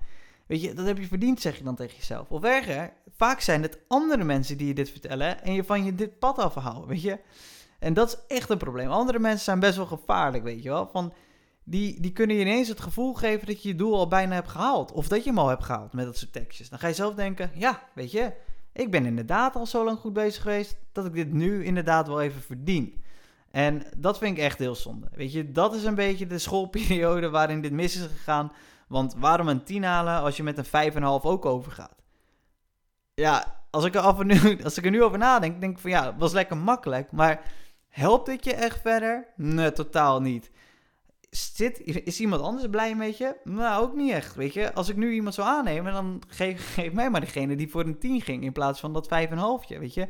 Weet 0.47 0.61
je, 0.61 0.73
dat 0.73 0.85
heb 0.85 0.97
je 0.97 1.07
verdiend, 1.07 1.41
zeg 1.41 1.57
je 1.57 1.63
dan 1.63 1.75
tegen 1.75 1.97
jezelf. 1.97 2.31
Of 2.31 2.43
erger, 2.43 2.93
vaak 3.15 3.39
zijn 3.39 3.61
het 3.61 3.77
andere 3.87 4.23
mensen 4.23 4.57
die 4.57 4.67
je 4.67 4.73
dit 4.73 4.89
vertellen 4.89 5.43
en 5.43 5.53
je 5.53 5.63
van 5.63 5.85
je 5.85 5.95
dit 5.95 6.19
pad 6.19 6.37
afhouden, 6.37 6.87
weet 6.87 7.01
je. 7.01 7.19
En 7.79 7.93
dat 7.93 8.07
is 8.07 8.37
echt 8.37 8.49
een 8.49 8.57
probleem. 8.57 8.89
Andere 8.89 9.19
mensen 9.19 9.43
zijn 9.43 9.59
best 9.59 9.75
wel 9.75 9.85
gevaarlijk, 9.85 10.43
weet 10.43 10.63
je 10.63 10.69
wel. 10.69 10.89
Van, 10.91 11.13
die, 11.63 12.01
die 12.01 12.11
kunnen 12.11 12.35
je 12.35 12.41
ineens 12.41 12.67
het 12.67 12.79
gevoel 12.79 13.13
geven 13.13 13.47
dat 13.47 13.61
je 13.63 13.69
je 13.69 13.75
doel 13.75 13.95
al 13.95 14.07
bijna 14.07 14.33
hebt 14.33 14.49
gehaald. 14.49 14.91
Of 14.91 15.07
dat 15.07 15.23
je 15.23 15.29
hem 15.29 15.39
al 15.39 15.47
hebt 15.47 15.63
gehaald 15.63 15.93
met 15.93 16.05
dat 16.05 16.17
soort 16.17 16.33
tekstjes. 16.33 16.69
Dan 16.69 16.79
ga 16.79 16.87
je 16.87 16.93
zelf 16.93 17.13
denken, 17.13 17.51
ja, 17.53 17.83
weet 17.93 18.11
je, 18.11 18.33
ik 18.73 18.91
ben 18.91 19.05
inderdaad 19.05 19.55
al 19.55 19.65
zo 19.65 19.83
lang 19.83 19.99
goed 19.99 20.13
bezig 20.13 20.41
geweest 20.41 20.77
dat 20.91 21.05
ik 21.05 21.13
dit 21.13 21.33
nu 21.33 21.65
inderdaad 21.65 22.07
wel 22.07 22.21
even 22.21 22.41
verdien. 22.41 23.03
En 23.51 23.83
dat 23.97 24.17
vind 24.17 24.37
ik 24.37 24.43
echt 24.43 24.59
heel 24.59 24.75
zonde. 24.75 25.07
Weet 25.11 25.31
je, 25.33 25.51
dat 25.51 25.75
is 25.75 25.83
een 25.83 25.95
beetje 25.95 26.27
de 26.27 26.37
schoolperiode 26.37 27.29
waarin 27.29 27.61
dit 27.61 27.71
mis 27.71 27.95
is 27.95 28.01
gegaan. 28.01 28.51
Want 28.87 29.15
waarom 29.17 29.47
een 29.47 29.63
10 29.63 29.83
halen 29.83 30.21
als 30.21 30.37
je 30.37 30.43
met 30.43 30.57
een 30.57 30.91
5,5 30.93 30.99
ook 31.21 31.45
overgaat? 31.45 31.95
Ja, 33.13 33.61
als 33.69 33.85
ik, 33.85 33.95
er 33.95 34.01
af 34.01 34.19
en 34.19 34.27
nu, 34.27 34.57
als 34.63 34.77
ik 34.77 34.85
er 34.85 34.91
nu 34.91 35.03
over 35.03 35.17
nadenk, 35.17 35.61
denk 35.61 35.75
ik 35.75 35.81
van 35.81 35.91
ja, 35.91 36.05
het 36.05 36.17
was 36.17 36.31
lekker 36.31 36.57
makkelijk. 36.57 37.11
Maar 37.11 37.41
helpt 37.89 38.25
dit 38.25 38.43
je 38.45 38.53
echt 38.53 38.81
verder? 38.81 39.27
Nee, 39.35 39.71
totaal 39.71 40.21
niet. 40.21 40.51
Zit, 41.29 41.79
is 41.79 42.19
iemand 42.19 42.41
anders 42.41 42.67
blij 42.69 42.95
met 42.95 43.17
je? 43.17 43.35
Nou, 43.43 43.83
ook 43.83 43.95
niet 43.95 44.11
echt, 44.11 44.35
weet 44.35 44.53
je. 44.53 44.73
Als 44.73 44.89
ik 44.89 44.95
nu 44.95 45.11
iemand 45.13 45.35
zou 45.35 45.47
aannemen, 45.47 45.93
dan 45.93 46.21
geef, 46.27 46.73
geef 46.73 46.93
mij 46.93 47.09
maar 47.09 47.21
degene 47.21 47.55
die 47.55 47.69
voor 47.69 47.85
een 47.85 47.99
10 47.99 48.21
ging 48.21 48.43
in 48.43 48.51
plaats 48.51 48.79
van 48.79 48.93
dat 48.93 49.09
5,5, 49.69 49.77
weet 49.79 49.93
je. 49.93 50.07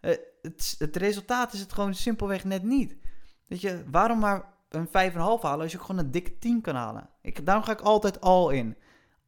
Uh, 0.00 0.14
het, 0.44 0.74
het 0.78 0.96
resultaat 0.96 1.52
is 1.52 1.60
het 1.60 1.72
gewoon 1.72 1.94
simpelweg 1.94 2.44
net 2.44 2.62
niet. 2.62 2.96
Weet 3.46 3.60
je, 3.60 3.84
waarom 3.90 4.18
maar 4.18 4.52
een 4.68 4.86
5,5 4.86 4.92
halen 5.14 5.60
als 5.60 5.72
je 5.72 5.78
gewoon 5.78 5.98
een 5.98 6.10
dikke 6.10 6.38
10 6.38 6.60
kan 6.60 6.74
halen? 6.74 7.08
Ik, 7.22 7.46
daarom 7.46 7.64
ga 7.64 7.72
ik 7.72 7.80
altijd 7.80 8.20
al 8.20 8.50
in. 8.50 8.76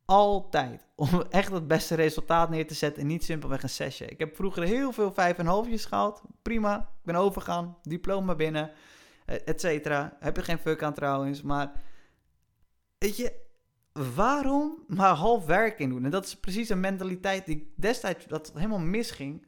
Altijd. 0.05 0.87
Om 0.97 1.23
echt 1.31 1.53
het 1.53 1.69
beste 1.69 1.95
resultaat 1.95 2.51
neer 2.51 2.67
te 2.67 2.75
zetten 2.75 3.03
en 3.03 3.09
niet 3.09 3.25
simpelweg 3.25 3.63
een 3.63 3.69
sessie. 3.69 4.07
Ik 4.07 4.19
heb 4.19 4.37
vroeger 4.37 4.63
heel 4.63 4.93
veel 4.93 5.11
5,5's 5.11 5.85
gehaald. 5.85 6.23
Prima. 6.43 6.79
Ik 6.79 7.05
ben 7.05 7.15
overgegaan. 7.15 7.77
Diploma 7.83 8.35
binnen. 8.35 8.71
Et 9.27 9.61
cetera. 9.61 10.17
Heb 10.21 10.37
je 10.37 10.43
geen 10.43 10.59
fuck 10.59 10.83
aan 10.83 10.95
trouwens. 10.95 11.43
Maar 11.43 11.73
weet 12.99 13.17
je, 13.17 13.33
waarom 14.15 14.85
maar 14.87 15.15
half 15.15 15.47
werk 15.47 15.79
in 15.79 15.89
doen? 15.89 16.05
En 16.05 16.11
dat 16.11 16.25
is 16.25 16.37
precies 16.37 16.69
een 16.69 16.81
mentaliteit 16.81 17.47
die 17.47 17.73
destijds 17.77 18.27
dat 18.27 18.53
helemaal 18.55 18.79
misging. 18.79 19.47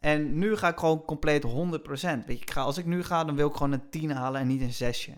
En 0.00 0.38
nu 0.38 0.56
ga 0.56 0.68
ik 0.68 0.78
gewoon 0.78 1.04
compleet 1.04 1.46
100%. 1.46 1.48
Weet 1.50 2.24
je, 2.26 2.32
ik 2.32 2.50
ga, 2.50 2.62
als 2.62 2.78
ik 2.78 2.86
nu 2.86 3.02
ga, 3.02 3.24
dan 3.24 3.36
wil 3.36 3.48
ik 3.48 3.54
gewoon 3.54 3.72
een 3.72 3.90
10 3.90 4.10
halen 4.10 4.40
en 4.40 4.46
niet 4.46 4.60
een 4.60 4.72
6. 4.72 5.10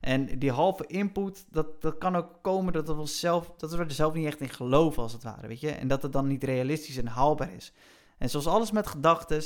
En 0.00 0.38
die 0.38 0.50
halve 0.50 0.86
input, 0.86 1.46
dat, 1.50 1.82
dat 1.82 1.98
kan 1.98 2.16
ook 2.16 2.28
komen 2.42 2.72
dat, 2.72 2.96
we 2.96 3.06
zelf, 3.06 3.52
dat 3.56 3.70
we 3.74 3.78
er 3.78 3.90
zelf 3.90 4.14
niet 4.14 4.26
echt 4.26 4.40
in 4.40 4.48
geloven, 4.48 5.02
als 5.02 5.12
het 5.12 5.22
ware. 5.22 5.46
Weet 5.46 5.60
je? 5.60 5.70
En 5.70 5.88
dat 5.88 6.02
het 6.02 6.12
dan 6.12 6.26
niet 6.26 6.44
realistisch 6.44 6.96
en 6.96 7.06
haalbaar 7.06 7.52
is. 7.52 7.72
En 8.18 8.30
zoals 8.30 8.46
alles 8.46 8.70
met 8.70 8.86
gedachten, 8.86 9.42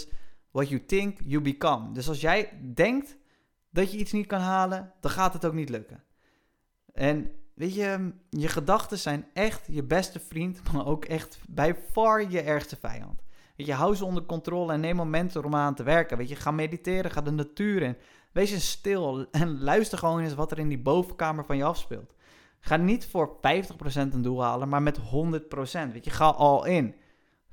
what 0.50 0.68
you 0.68 0.84
think, 0.84 1.18
you 1.24 1.42
become. 1.42 1.92
Dus 1.92 2.08
als 2.08 2.20
jij 2.20 2.60
denkt 2.74 3.16
dat 3.70 3.92
je 3.92 3.98
iets 3.98 4.12
niet 4.12 4.26
kan 4.26 4.40
halen, 4.40 4.92
dan 5.00 5.10
gaat 5.10 5.32
het 5.32 5.44
ook 5.44 5.52
niet 5.52 5.68
lukken. 5.68 6.04
En 6.92 7.30
weet 7.54 7.74
je, 7.74 8.12
je 8.30 8.48
gedachten 8.48 8.98
zijn 8.98 9.26
echt 9.32 9.66
je 9.66 9.82
beste 9.82 10.20
vriend, 10.20 10.60
maar 10.72 10.86
ook 10.86 11.04
echt 11.04 11.38
bij 11.48 11.76
far 11.92 12.30
je 12.30 12.40
ergste 12.40 12.76
vijand. 12.76 13.22
Weet 13.58 13.66
je, 13.66 13.72
hou 13.72 13.94
ze 13.94 14.04
onder 14.04 14.22
controle 14.22 14.72
en 14.72 14.80
neem 14.80 14.96
momenten 14.96 15.44
om 15.44 15.54
aan 15.54 15.74
te 15.74 15.82
werken. 15.82 16.16
Weet 16.16 16.28
je, 16.28 16.36
ga 16.36 16.50
mediteren, 16.50 17.10
ga 17.10 17.20
de 17.20 17.30
natuur 17.30 17.82
in. 17.82 17.96
Wees 18.32 18.70
stil 18.70 19.26
en 19.30 19.60
luister 19.62 19.98
gewoon 19.98 20.20
eens 20.20 20.34
wat 20.34 20.50
er 20.50 20.58
in 20.58 20.68
die 20.68 20.78
bovenkamer 20.78 21.44
van 21.44 21.56
je 21.56 21.64
afspeelt. 21.64 22.14
Ga 22.60 22.76
niet 22.76 23.06
voor 23.06 23.36
50% 23.36 23.40
een 23.94 24.22
doel 24.22 24.42
halen, 24.42 24.68
maar 24.68 24.82
met 24.82 24.98
100%. 24.98 25.02
Weet 25.92 26.04
je, 26.04 26.10
ga 26.10 26.26
al 26.26 26.64
in. 26.64 26.94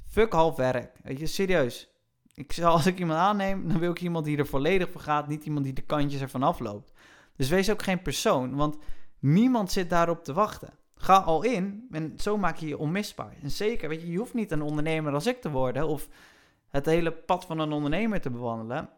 Fuck 0.07 0.33
half 0.33 0.55
werk. 0.55 0.91
Weet 1.03 1.19
je, 1.19 1.25
serieus. 1.25 1.89
Ik 2.33 2.51
zal, 2.53 2.71
als 2.71 2.85
ik 2.85 2.99
iemand 2.99 3.19
aanneem, 3.19 3.67
dan 3.67 3.79
wil 3.79 3.91
ik 3.91 4.01
iemand 4.01 4.25
die 4.25 4.37
er 4.37 4.47
volledig 4.47 4.91
voor 4.91 5.01
gaat, 5.01 5.27
niet 5.27 5.45
iemand 5.45 5.65
die 5.65 5.73
de 5.73 5.81
kantjes 5.81 6.21
ervan 6.21 6.43
afloopt. 6.43 6.91
Dus 7.35 7.49
wees 7.49 7.71
ook 7.71 7.83
geen 7.83 8.01
persoon, 8.01 8.55
want 8.55 8.77
niemand 9.19 9.71
zit 9.71 9.89
daarop 9.89 10.23
te 10.23 10.33
wachten. 10.33 10.73
Ga 11.05 11.17
al 11.17 11.43
in 11.43 11.87
en 11.91 12.13
zo 12.17 12.37
maak 12.37 12.57
je 12.57 12.67
je 12.67 12.77
onmisbaar. 12.77 13.35
En 13.41 13.51
zeker, 13.51 13.89
weet 13.89 14.01
je, 14.01 14.11
je 14.11 14.17
hoeft 14.17 14.33
niet 14.33 14.51
een 14.51 14.61
ondernemer 14.61 15.13
als 15.13 15.27
ik 15.27 15.41
te 15.41 15.51
worden 15.51 15.87
of 15.87 16.09
het 16.69 16.85
hele 16.85 17.11
pad 17.11 17.45
van 17.45 17.59
een 17.59 17.71
ondernemer 17.71 18.21
te 18.21 18.29
bewandelen. 18.29 18.89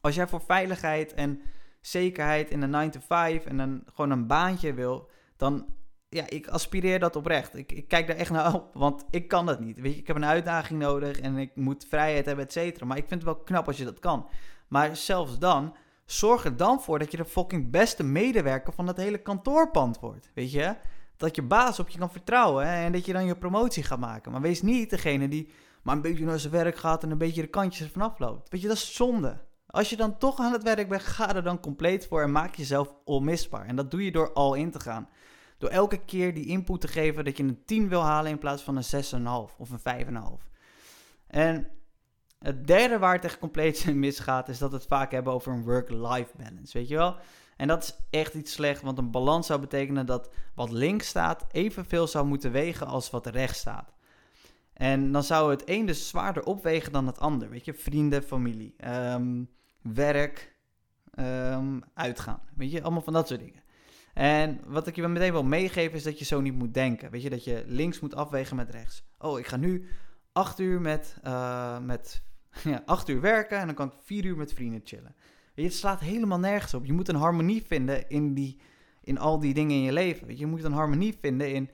Als 0.00 0.14
jij 0.14 0.28
voor 0.28 0.40
veiligheid 0.40 1.14
en 1.14 1.42
zekerheid 1.80 2.50
in 2.50 2.62
een 2.62 2.70
9 2.70 2.90
to 2.90 3.00
5 3.06 3.46
en 3.46 3.58
een, 3.58 3.82
gewoon 3.94 4.10
een 4.10 4.26
baantje 4.26 4.74
wil, 4.74 5.08
dan 5.36 5.66
ja, 6.08 6.24
ik 6.28 6.48
aspireer 6.48 6.98
dat 6.98 7.16
oprecht. 7.16 7.56
Ik, 7.56 7.72
ik 7.72 7.88
kijk 7.88 8.06
daar 8.06 8.16
echt 8.16 8.30
naar 8.30 8.54
op, 8.54 8.74
want 8.74 9.04
ik 9.10 9.28
kan 9.28 9.46
dat 9.46 9.60
niet. 9.60 9.80
Weet 9.80 9.94
je, 9.94 10.00
ik 10.00 10.06
heb 10.06 10.16
een 10.16 10.24
uitdaging 10.24 10.80
nodig 10.80 11.20
en 11.20 11.36
ik 11.36 11.56
moet 11.56 11.86
vrijheid 11.88 12.26
hebben, 12.26 12.44
et 12.44 12.52
cetera. 12.52 12.86
Maar 12.86 12.96
ik 12.96 13.08
vind 13.08 13.22
het 13.22 13.32
wel 13.34 13.42
knap 13.42 13.66
als 13.66 13.76
je 13.76 13.84
dat 13.84 13.98
kan. 13.98 14.28
Maar 14.68 14.96
zelfs 14.96 15.38
dan, 15.38 15.76
zorg 16.04 16.44
er 16.44 16.56
dan 16.56 16.80
voor 16.80 16.98
dat 16.98 17.10
je 17.10 17.16
de 17.16 17.24
fucking 17.24 17.70
beste 17.70 18.02
medewerker 18.02 18.72
van 18.72 18.86
het 18.86 18.96
hele 18.96 19.18
kantoorpand 19.18 20.00
wordt. 20.00 20.30
Weet 20.34 20.52
je? 20.52 20.76
Dat 21.20 21.36
je 21.36 21.42
baas 21.42 21.78
op 21.78 21.88
je 21.88 21.98
kan 21.98 22.10
vertrouwen 22.10 22.64
en 22.64 22.92
dat 22.92 23.06
je 23.06 23.12
dan 23.12 23.26
je 23.26 23.36
promotie 23.36 23.82
gaat 23.82 23.98
maken. 23.98 24.32
Maar 24.32 24.40
wees 24.40 24.62
niet 24.62 24.90
degene 24.90 25.28
die 25.28 25.50
maar 25.82 25.96
een 25.96 26.02
beetje 26.02 26.24
naar 26.24 26.38
zijn 26.38 26.52
werk 26.52 26.76
gaat 26.76 27.02
en 27.02 27.10
een 27.10 27.18
beetje 27.18 27.42
de 27.42 27.48
kantjes 27.48 27.86
ervan 27.86 28.10
afloopt. 28.10 28.50
Weet 28.50 28.60
je, 28.60 28.68
dat 28.68 28.76
is 28.76 28.94
zonde. 28.94 29.40
Als 29.66 29.90
je 29.90 29.96
dan 29.96 30.18
toch 30.18 30.38
aan 30.38 30.52
het 30.52 30.62
werk 30.62 30.88
bent, 30.88 31.02
ga 31.02 31.34
er 31.34 31.42
dan 31.42 31.60
compleet 31.60 32.06
voor 32.06 32.22
en 32.22 32.32
maak 32.32 32.54
jezelf 32.54 32.94
onmisbaar. 33.04 33.66
En 33.66 33.76
dat 33.76 33.90
doe 33.90 34.04
je 34.04 34.12
door 34.12 34.32
al 34.32 34.54
in 34.54 34.70
te 34.70 34.80
gaan. 34.80 35.08
Door 35.58 35.70
elke 35.70 36.04
keer 36.04 36.34
die 36.34 36.46
input 36.46 36.80
te 36.80 36.88
geven 36.88 37.24
dat 37.24 37.36
je 37.36 37.42
een 37.42 37.64
10 37.64 37.88
wil 37.88 38.02
halen 38.02 38.30
in 38.30 38.38
plaats 38.38 38.62
van 38.62 38.76
een 38.76 39.04
6,5 39.50 39.56
of 39.58 39.70
een 39.70 40.06
5,5. 40.06 40.48
En 41.26 41.68
het 42.38 42.66
derde 42.66 42.98
waar 42.98 43.14
het 43.14 43.24
echt 43.24 43.38
compleet 43.38 43.94
misgaat, 43.94 44.48
is 44.48 44.58
dat 44.58 44.70
we 44.70 44.76
het 44.76 44.86
vaak 44.86 45.10
hebben 45.10 45.32
over 45.32 45.52
een 45.52 45.64
work-life 45.64 46.36
balance. 46.36 46.78
Weet 46.78 46.88
je 46.88 46.96
wel? 46.96 47.16
En 47.60 47.68
dat 47.68 47.82
is 47.82 47.96
echt 48.10 48.34
iets 48.34 48.52
slecht, 48.52 48.82
want 48.82 48.98
een 48.98 49.10
balans 49.10 49.46
zou 49.46 49.60
betekenen 49.60 50.06
dat 50.06 50.30
wat 50.54 50.70
links 50.70 51.06
staat 51.06 51.46
evenveel 51.50 52.06
zou 52.06 52.26
moeten 52.26 52.52
wegen 52.52 52.86
als 52.86 53.10
wat 53.10 53.26
rechts 53.26 53.58
staat. 53.58 53.92
En 54.72 55.12
dan 55.12 55.22
zou 55.22 55.50
het 55.50 55.62
een 55.64 55.86
dus 55.86 56.08
zwaarder 56.08 56.42
opwegen 56.44 56.92
dan 56.92 57.06
het 57.06 57.18
ander. 57.18 57.50
Weet 57.50 57.64
je, 57.64 57.74
vrienden, 57.74 58.22
familie, 58.22 58.74
um, 58.84 59.50
werk, 59.82 60.56
um, 61.14 61.82
uitgaan. 61.94 62.40
Weet 62.56 62.72
je, 62.72 62.82
allemaal 62.82 63.02
van 63.02 63.12
dat 63.12 63.28
soort 63.28 63.40
dingen. 63.40 63.62
En 64.14 64.60
wat 64.66 64.86
ik 64.86 64.96
je 64.96 65.08
meteen 65.08 65.32
wil 65.32 65.44
meegeven 65.44 65.96
is 65.96 66.02
dat 66.02 66.18
je 66.18 66.24
zo 66.24 66.40
niet 66.40 66.54
moet 66.54 66.74
denken. 66.74 67.10
Weet 67.10 67.22
je, 67.22 67.30
dat 67.30 67.44
je 67.44 67.64
links 67.66 68.00
moet 68.00 68.14
afwegen 68.14 68.56
met 68.56 68.70
rechts. 68.70 69.04
Oh, 69.18 69.38
ik 69.38 69.46
ga 69.46 69.56
nu 69.56 69.88
acht 70.32 70.58
uur 70.58 70.80
met, 70.80 71.16
uh, 71.24 71.78
met 71.78 72.22
ja, 72.64 72.82
acht 72.86 73.08
uur 73.08 73.20
werken 73.20 73.58
en 73.58 73.66
dan 73.66 73.74
kan 73.74 73.86
ik 73.86 73.94
vier 74.02 74.24
uur 74.24 74.36
met 74.36 74.52
vrienden 74.52 74.80
chillen. 74.84 75.14
Het 75.54 75.74
slaat 75.74 76.00
helemaal 76.00 76.38
nergens 76.38 76.74
op. 76.74 76.84
Je 76.84 76.92
moet 76.92 77.08
een 77.08 77.14
harmonie 77.14 77.62
vinden 77.66 78.08
in, 78.08 78.34
die, 78.34 78.60
in 79.02 79.18
al 79.18 79.40
die 79.40 79.54
dingen 79.54 79.76
in 79.76 79.82
je 79.82 79.92
leven. 79.92 80.38
Je, 80.38 80.46
moet 80.46 80.64
een 80.64 80.72
harmonie 80.72 81.18
vinden 81.20 81.52
in 81.52 81.70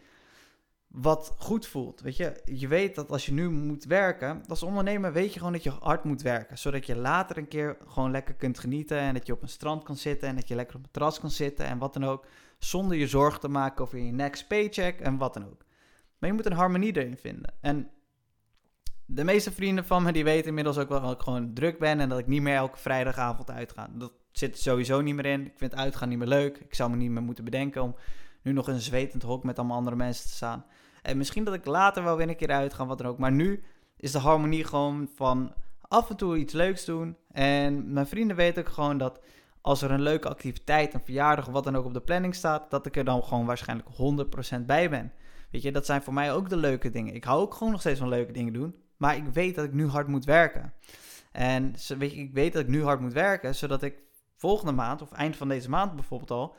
wat 0.86 1.34
goed 1.38 1.66
voelt. 1.66 2.00
Weet 2.00 2.16
je, 2.16 2.40
je 2.44 2.68
weet 2.68 2.94
dat 2.94 3.10
als 3.10 3.26
je 3.26 3.32
nu 3.32 3.50
moet 3.50 3.84
werken, 3.84 4.42
als 4.48 4.62
ondernemer 4.62 5.12
weet 5.12 5.32
je 5.32 5.38
gewoon 5.38 5.52
dat 5.52 5.62
je 5.62 5.70
hard 5.70 6.04
moet 6.04 6.22
werken. 6.22 6.58
Zodat 6.58 6.86
je 6.86 6.96
later 6.96 7.38
een 7.38 7.48
keer 7.48 7.76
gewoon 7.86 8.10
lekker 8.10 8.34
kunt 8.34 8.58
genieten 8.58 8.98
en 8.98 9.14
dat 9.14 9.26
je 9.26 9.32
op 9.32 9.42
een 9.42 9.48
strand 9.48 9.82
kan 9.82 9.96
zitten 9.96 10.28
en 10.28 10.34
dat 10.34 10.48
je 10.48 10.54
lekker 10.54 10.76
op 10.76 10.84
een 10.84 10.90
terras 10.90 11.20
kan 11.20 11.30
zitten 11.30 11.66
en 11.66 11.78
wat 11.78 11.92
dan 11.92 12.04
ook. 12.04 12.26
Zonder 12.58 12.96
je 12.96 13.06
zorgen 13.06 13.40
te 13.40 13.48
maken 13.48 13.84
over 13.84 13.98
je 13.98 14.12
next 14.12 14.46
paycheck 14.48 15.00
en 15.00 15.16
wat 15.16 15.34
dan 15.34 15.44
ook. 15.44 15.64
Maar 16.18 16.30
je 16.30 16.36
moet 16.36 16.46
een 16.46 16.52
harmonie 16.52 16.96
erin 16.96 17.16
vinden. 17.16 17.54
En 17.60 17.90
de 19.06 19.24
meeste 19.24 19.52
vrienden 19.52 19.84
van 19.84 20.02
me 20.02 20.12
die 20.12 20.24
weten 20.24 20.48
inmiddels 20.48 20.78
ook 20.78 20.88
wel 20.88 21.00
dat 21.00 21.12
ik 21.12 21.20
gewoon 21.20 21.52
druk 21.54 21.78
ben 21.78 22.00
en 22.00 22.08
dat 22.08 22.18
ik 22.18 22.26
niet 22.26 22.42
meer 22.42 22.56
elke 22.56 22.78
vrijdagavond 22.78 23.50
uitga. 23.50 23.88
Dat 23.92 24.12
zit 24.32 24.58
sowieso 24.58 25.00
niet 25.00 25.14
meer 25.14 25.26
in. 25.26 25.46
Ik 25.46 25.52
vind 25.56 25.74
uitgaan 25.74 26.08
niet 26.08 26.18
meer 26.18 26.28
leuk. 26.28 26.56
Ik 26.58 26.74
zou 26.74 26.90
me 26.90 26.96
niet 26.96 27.10
meer 27.10 27.22
moeten 27.22 27.44
bedenken 27.44 27.82
om 27.82 27.96
nu 28.42 28.52
nog 28.52 28.68
een 28.68 28.80
zwetend 28.80 29.22
hok 29.22 29.44
met 29.44 29.58
allemaal 29.58 29.76
andere 29.76 29.96
mensen 29.96 30.28
te 30.28 30.34
staan. 30.34 30.64
En 31.02 31.16
misschien 31.16 31.44
dat 31.44 31.54
ik 31.54 31.66
later 31.66 32.02
wel 32.02 32.16
weer 32.16 32.28
een 32.28 32.36
keer 32.36 32.50
uit 32.50 32.74
ga, 32.74 32.86
wat 32.86 32.98
dan 32.98 33.06
ook. 33.06 33.18
Maar 33.18 33.32
nu 33.32 33.64
is 33.96 34.12
de 34.12 34.18
harmonie 34.18 34.64
gewoon 34.64 35.08
van 35.14 35.52
af 35.80 36.10
en 36.10 36.16
toe 36.16 36.36
iets 36.36 36.52
leuks 36.52 36.84
doen. 36.84 37.16
En 37.32 37.92
mijn 37.92 38.06
vrienden 38.06 38.36
weten 38.36 38.62
ook 38.62 38.72
gewoon 38.72 38.98
dat 38.98 39.20
als 39.60 39.82
er 39.82 39.90
een 39.90 40.02
leuke 40.02 40.28
activiteit, 40.28 40.94
een 40.94 41.04
verjaardag 41.04 41.46
of 41.46 41.52
wat 41.52 41.64
dan 41.64 41.76
ook 41.76 41.84
op 41.84 41.94
de 41.94 42.00
planning 42.00 42.34
staat, 42.34 42.70
dat 42.70 42.86
ik 42.86 42.96
er 42.96 43.04
dan 43.04 43.22
gewoon 43.22 43.46
waarschijnlijk 43.46 43.88
100% 44.58 44.60
bij 44.66 44.90
ben. 44.90 45.12
Weet 45.50 45.62
je, 45.62 45.72
dat 45.72 45.86
zijn 45.86 46.02
voor 46.02 46.14
mij 46.14 46.32
ook 46.32 46.48
de 46.48 46.56
leuke 46.56 46.90
dingen. 46.90 47.14
Ik 47.14 47.24
hou 47.24 47.40
ook 47.40 47.54
gewoon 47.54 47.72
nog 47.72 47.80
steeds 47.80 47.98
van 47.98 48.08
leuke 48.08 48.32
dingen 48.32 48.52
doen. 48.52 48.74
Maar 48.96 49.16
ik 49.16 49.24
weet 49.24 49.54
dat 49.54 49.64
ik 49.64 49.72
nu 49.72 49.86
hard 49.86 50.06
moet 50.06 50.24
werken. 50.24 50.72
En 51.32 51.74
ik 51.98 52.32
weet 52.32 52.52
dat 52.52 52.62
ik 52.62 52.68
nu 52.68 52.82
hard 52.82 53.00
moet 53.00 53.12
werken, 53.12 53.54
zodat 53.54 53.82
ik 53.82 53.98
volgende 54.36 54.72
maand 54.72 55.02
of 55.02 55.12
eind 55.12 55.36
van 55.36 55.48
deze 55.48 55.70
maand 55.70 55.94
bijvoorbeeld 55.94 56.30
al 56.30 56.56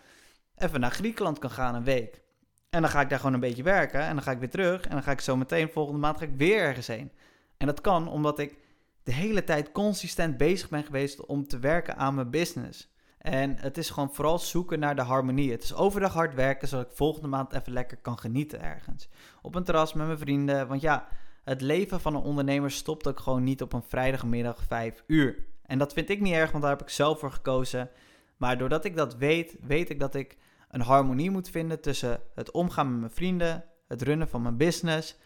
even 0.55 0.79
naar 0.79 0.91
Griekenland 0.91 1.39
kan 1.39 1.49
gaan 1.49 1.75
een 1.75 1.83
week. 1.83 2.21
En 2.69 2.81
dan 2.81 2.91
ga 2.91 3.01
ik 3.01 3.09
daar 3.09 3.19
gewoon 3.19 3.33
een 3.33 3.39
beetje 3.39 3.63
werken 3.63 4.01
en 4.01 4.13
dan 4.13 4.23
ga 4.23 4.31
ik 4.31 4.39
weer 4.39 4.49
terug 4.49 4.83
en 4.83 4.91
dan 4.91 5.03
ga 5.03 5.11
ik 5.11 5.21
zo 5.21 5.35
meteen 5.35 5.69
volgende 5.69 5.99
maand 5.99 6.17
ga 6.17 6.23
ik 6.23 6.35
weer 6.37 6.59
ergens 6.59 6.87
heen. 6.87 7.11
En 7.57 7.67
dat 7.67 7.81
kan 7.81 8.07
omdat 8.07 8.39
ik 8.39 8.57
de 9.03 9.13
hele 9.13 9.43
tijd 9.43 9.71
consistent 9.71 10.37
bezig 10.37 10.69
ben 10.69 10.83
geweest 10.83 11.25
om 11.25 11.47
te 11.47 11.59
werken 11.59 11.97
aan 11.97 12.15
mijn 12.15 12.29
business. 12.29 12.95
En 13.17 13.57
het 13.57 13.77
is 13.77 13.89
gewoon 13.89 14.13
vooral 14.13 14.39
zoeken 14.39 14.79
naar 14.79 14.95
de 14.95 15.01
harmonie. 15.01 15.51
Het 15.51 15.63
is 15.63 15.73
overdag 15.73 16.13
hard 16.13 16.33
werken, 16.33 16.67
zodat 16.67 16.85
ik 16.85 16.97
volgende 16.97 17.27
maand 17.27 17.53
even 17.53 17.73
lekker 17.73 17.97
kan 17.97 18.19
genieten 18.19 18.61
ergens. 18.61 19.09
Op 19.41 19.55
een 19.55 19.63
terras 19.63 19.93
met 19.93 20.05
mijn 20.05 20.19
vrienden. 20.19 20.67
Want 20.67 20.81
ja, 20.81 21.07
het 21.47 21.61
leven 21.61 22.01
van 22.01 22.15
een 22.15 22.21
ondernemer 22.21 22.71
stopt 22.71 23.07
ook 23.07 23.19
gewoon 23.19 23.43
niet 23.43 23.61
op 23.61 23.73
een 23.73 23.83
vrijdagmiddag 23.83 24.63
5 24.63 25.03
uur. 25.07 25.45
En 25.65 25.77
dat 25.77 25.93
vind 25.93 26.09
ik 26.09 26.21
niet 26.21 26.33
erg, 26.33 26.51
want 26.51 26.63
daar 26.63 26.71
heb 26.71 26.81
ik 26.81 26.89
zelf 26.89 27.19
voor 27.19 27.31
gekozen. 27.31 27.89
Maar 28.37 28.57
doordat 28.57 28.85
ik 28.85 28.95
dat 28.95 29.15
weet, 29.15 29.57
weet 29.61 29.89
ik 29.89 29.99
dat 29.99 30.15
ik 30.15 30.37
een 30.69 30.81
harmonie 30.81 31.31
moet 31.31 31.49
vinden 31.49 31.81
tussen 31.81 32.19
het 32.35 32.51
omgaan 32.51 32.91
met 32.91 32.99
mijn 32.99 33.11
vrienden, 33.11 33.63
het 33.87 34.01
runnen 34.01 34.29
van 34.29 34.41
mijn 34.41 34.57
business, 34.57 35.17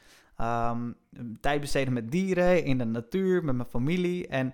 um, 0.41 0.95
tijd 1.39 1.61
besteden 1.61 1.93
met 1.93 2.11
dieren, 2.11 2.63
in 2.63 2.77
de 2.77 2.85
natuur, 2.85 3.43
met 3.43 3.55
mijn 3.55 3.69
familie. 3.69 4.27
En 4.27 4.53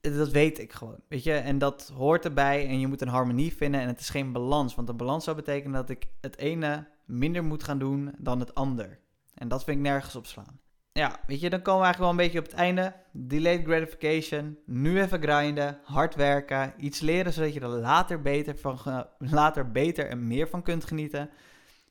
dat 0.00 0.30
weet 0.30 0.58
ik 0.58 0.72
gewoon, 0.72 1.00
weet 1.08 1.22
je. 1.22 1.32
En 1.32 1.58
dat 1.58 1.92
hoort 1.96 2.24
erbij 2.24 2.68
en 2.68 2.80
je 2.80 2.86
moet 2.86 3.00
een 3.00 3.08
harmonie 3.08 3.56
vinden 3.56 3.80
en 3.80 3.86
het 3.86 4.00
is 4.00 4.10
geen 4.10 4.32
balans. 4.32 4.74
Want 4.74 4.88
een 4.88 4.96
balans 4.96 5.24
zou 5.24 5.36
betekenen 5.36 5.72
dat 5.72 5.90
ik 5.90 6.06
het 6.20 6.36
ene 6.36 6.86
minder 7.04 7.44
moet 7.44 7.64
gaan 7.64 7.78
doen 7.78 8.14
dan 8.18 8.40
het 8.40 8.54
ander. 8.54 9.04
En 9.36 9.48
dat 9.48 9.64
vind 9.64 9.76
ik 9.76 9.82
nergens 9.82 10.16
op 10.16 10.26
slaan. 10.26 10.60
Ja, 10.92 11.20
weet 11.26 11.40
je, 11.40 11.50
dan 11.50 11.62
komen 11.62 11.80
we 11.80 11.86
eigenlijk 11.86 11.98
wel 11.98 12.08
een 12.10 12.30
beetje 12.30 12.38
op 12.38 12.44
het 12.44 12.60
einde. 12.60 12.94
Delayed 13.12 13.64
gratification, 13.64 14.58
nu 14.66 15.00
even 15.00 15.22
grinden, 15.22 15.78
hard 15.82 16.14
werken, 16.14 16.74
iets 16.76 17.00
leren 17.00 17.32
zodat 17.32 17.54
je 17.54 17.60
er 17.60 17.68
later 17.68 18.20
beter, 18.22 18.56
van, 18.58 18.78
later 19.18 19.70
beter 19.70 20.08
en 20.08 20.26
meer 20.26 20.48
van 20.48 20.62
kunt 20.62 20.84
genieten. 20.84 21.30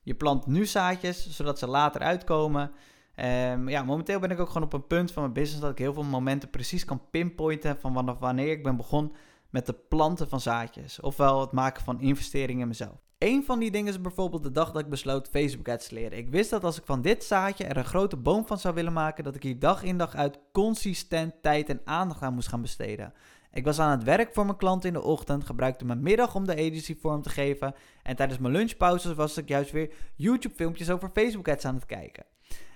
Je 0.03 0.15
plant 0.15 0.47
nu 0.47 0.65
zaadjes, 0.65 1.29
zodat 1.29 1.59
ze 1.59 1.67
later 1.67 2.01
uitkomen. 2.01 2.71
Um, 3.15 3.69
ja, 3.69 3.83
momenteel 3.83 4.19
ben 4.19 4.31
ik 4.31 4.39
ook 4.39 4.47
gewoon 4.47 4.63
op 4.63 4.73
een 4.73 4.87
punt 4.87 5.11
van 5.11 5.21
mijn 5.21 5.33
business 5.33 5.61
dat 5.61 5.71
ik 5.71 5.77
heel 5.77 5.93
veel 5.93 6.03
momenten 6.03 6.49
precies 6.49 6.85
kan 6.85 7.09
pinpointen 7.09 7.77
van 7.79 8.17
wanneer 8.19 8.51
ik 8.51 8.63
ben 8.63 8.77
begonnen 8.77 9.11
met 9.49 9.67
het 9.67 9.87
planten 9.87 10.29
van 10.29 10.39
zaadjes. 10.39 10.99
Ofwel 10.99 11.41
het 11.41 11.51
maken 11.51 11.83
van 11.83 12.01
investeringen 12.01 12.61
in 12.61 12.67
mezelf. 12.67 13.04
Een 13.17 13.43
van 13.43 13.59
die 13.59 13.71
dingen 13.71 13.93
is 13.93 14.01
bijvoorbeeld 14.01 14.43
de 14.43 14.51
dag 14.51 14.71
dat 14.71 14.81
ik 14.81 14.89
besloot 14.89 15.29
Facebook 15.31 15.69
ads 15.69 15.87
te 15.87 15.93
leren. 15.93 16.17
Ik 16.17 16.29
wist 16.29 16.49
dat 16.49 16.63
als 16.63 16.77
ik 16.77 16.85
van 16.85 17.01
dit 17.01 17.23
zaadje 17.23 17.63
er 17.63 17.77
een 17.77 17.85
grote 17.85 18.17
boom 18.17 18.47
van 18.47 18.59
zou 18.59 18.73
willen 18.73 18.93
maken, 18.93 19.23
dat 19.23 19.35
ik 19.35 19.43
hier 19.43 19.59
dag 19.59 19.83
in 19.83 19.97
dag 19.97 20.15
uit 20.15 20.39
consistent 20.51 21.33
tijd 21.41 21.69
en 21.69 21.81
aandacht 21.83 22.21
aan 22.21 22.33
moest 22.33 22.47
gaan 22.47 22.61
besteden. 22.61 23.13
Ik 23.51 23.65
was 23.65 23.79
aan 23.79 23.91
het 23.91 24.03
werk 24.03 24.33
voor 24.33 24.45
mijn 24.45 24.57
klant 24.57 24.85
in 24.85 24.93
de 24.93 25.01
ochtend, 25.01 25.45
gebruikte 25.45 25.85
mijn 25.85 26.01
middag 26.01 26.35
om 26.35 26.45
de 26.45 26.55
agency 26.55 26.97
vorm 26.99 27.21
te 27.21 27.29
geven 27.29 27.75
en 28.03 28.15
tijdens 28.15 28.39
mijn 28.39 28.53
lunchpauzes 28.53 29.13
was 29.13 29.37
ik 29.37 29.47
juist 29.47 29.71
weer 29.71 29.93
YouTube 30.15 30.55
filmpjes 30.55 30.89
over 30.89 31.09
Facebook 31.13 31.49
ads 31.49 31.65
aan 31.65 31.75
het 31.75 31.85
kijken. 31.85 32.25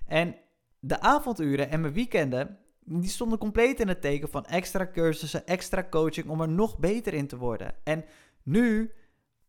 En 0.06 0.36
de 0.80 1.02
avonduren 1.02 1.70
en 1.70 1.82
mijn 1.82 1.94
weekenden 1.94 2.58
die 2.80 3.10
stonden 3.10 3.38
compleet 3.38 3.80
in 3.80 3.88
het 3.88 4.02
teken 4.02 4.30
van 4.30 4.46
extra 4.46 4.90
cursussen, 4.94 5.46
extra 5.46 5.88
coaching 5.90 6.30
om 6.30 6.42
er 6.42 6.50
nog 6.50 6.78
beter 6.78 7.14
in 7.14 7.28
te 7.28 7.38
worden. 7.38 7.74
En 7.84 8.06
nu, 8.44 8.94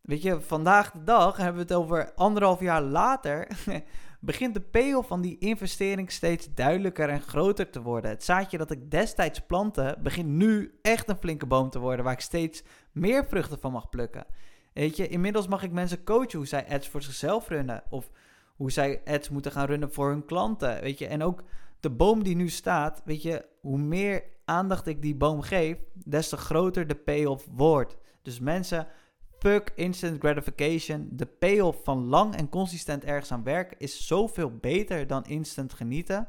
weet 0.01 0.21
je, 0.21 0.41
vandaag 0.41 0.91
de 0.91 1.03
dag 1.03 1.37
hebben 1.37 1.55
we 1.55 1.61
het 1.61 1.73
over 1.73 2.13
anderhalf 2.13 2.59
jaar 2.59 2.81
later. 2.81 3.47
begint 4.19 4.53
de 4.53 4.61
payoff 4.61 5.07
van 5.07 5.21
die 5.21 5.37
investering 5.37 6.11
steeds 6.11 6.53
duidelijker 6.53 7.09
en 7.09 7.21
groter 7.21 7.69
te 7.69 7.81
worden. 7.81 8.11
Het 8.11 8.23
zaadje 8.23 8.57
dat 8.57 8.71
ik 8.71 8.91
destijds 8.91 9.39
plantte, 9.39 9.97
begint 10.01 10.27
nu 10.27 10.79
echt 10.81 11.09
een 11.09 11.17
flinke 11.17 11.45
boom 11.45 11.69
te 11.69 11.79
worden 11.79 12.05
waar 12.05 12.13
ik 12.13 12.19
steeds 12.19 12.63
meer 12.91 13.25
vruchten 13.25 13.59
van 13.59 13.71
mag 13.71 13.89
plukken. 13.89 14.25
Weet 14.73 14.97
je, 14.97 15.07
inmiddels 15.07 15.47
mag 15.47 15.63
ik 15.63 15.71
mensen 15.71 16.03
coachen 16.03 16.37
hoe 16.37 16.47
zij 16.47 16.67
ads 16.69 16.89
voor 16.89 17.01
zichzelf 17.01 17.47
runnen. 17.47 17.83
Of 17.89 18.11
hoe 18.55 18.71
zij 18.71 19.01
ads 19.05 19.29
moeten 19.29 19.51
gaan 19.51 19.65
runnen 19.65 19.93
voor 19.93 20.09
hun 20.09 20.25
klanten. 20.25 20.81
Weet 20.81 20.97
je, 20.97 21.07
en 21.07 21.23
ook 21.23 21.43
de 21.79 21.89
boom 21.89 22.23
die 22.23 22.35
nu 22.35 22.49
staat, 22.49 23.01
weet 23.05 23.21
je, 23.21 23.45
hoe 23.61 23.77
meer 23.77 24.23
aandacht 24.45 24.87
ik 24.87 25.01
die 25.01 25.15
boom 25.15 25.41
geef, 25.41 25.77
des 25.93 26.29
te 26.29 26.37
groter 26.37 26.87
de 26.87 26.95
payoff 26.95 27.47
wordt. 27.51 27.97
Dus 28.21 28.39
mensen, 28.39 28.87
fuck 29.41 29.71
instant 29.75 30.19
gratification. 30.19 31.09
De 31.11 31.25
payoff 31.25 31.83
van 31.83 32.05
lang 32.05 32.35
en 32.35 32.49
consistent 32.49 33.03
ergens 33.03 33.31
aan 33.31 33.43
werken 33.43 33.79
is 33.79 34.07
zoveel 34.07 34.57
beter 34.61 35.07
dan 35.07 35.25
instant 35.25 35.73
genieten. 35.73 36.27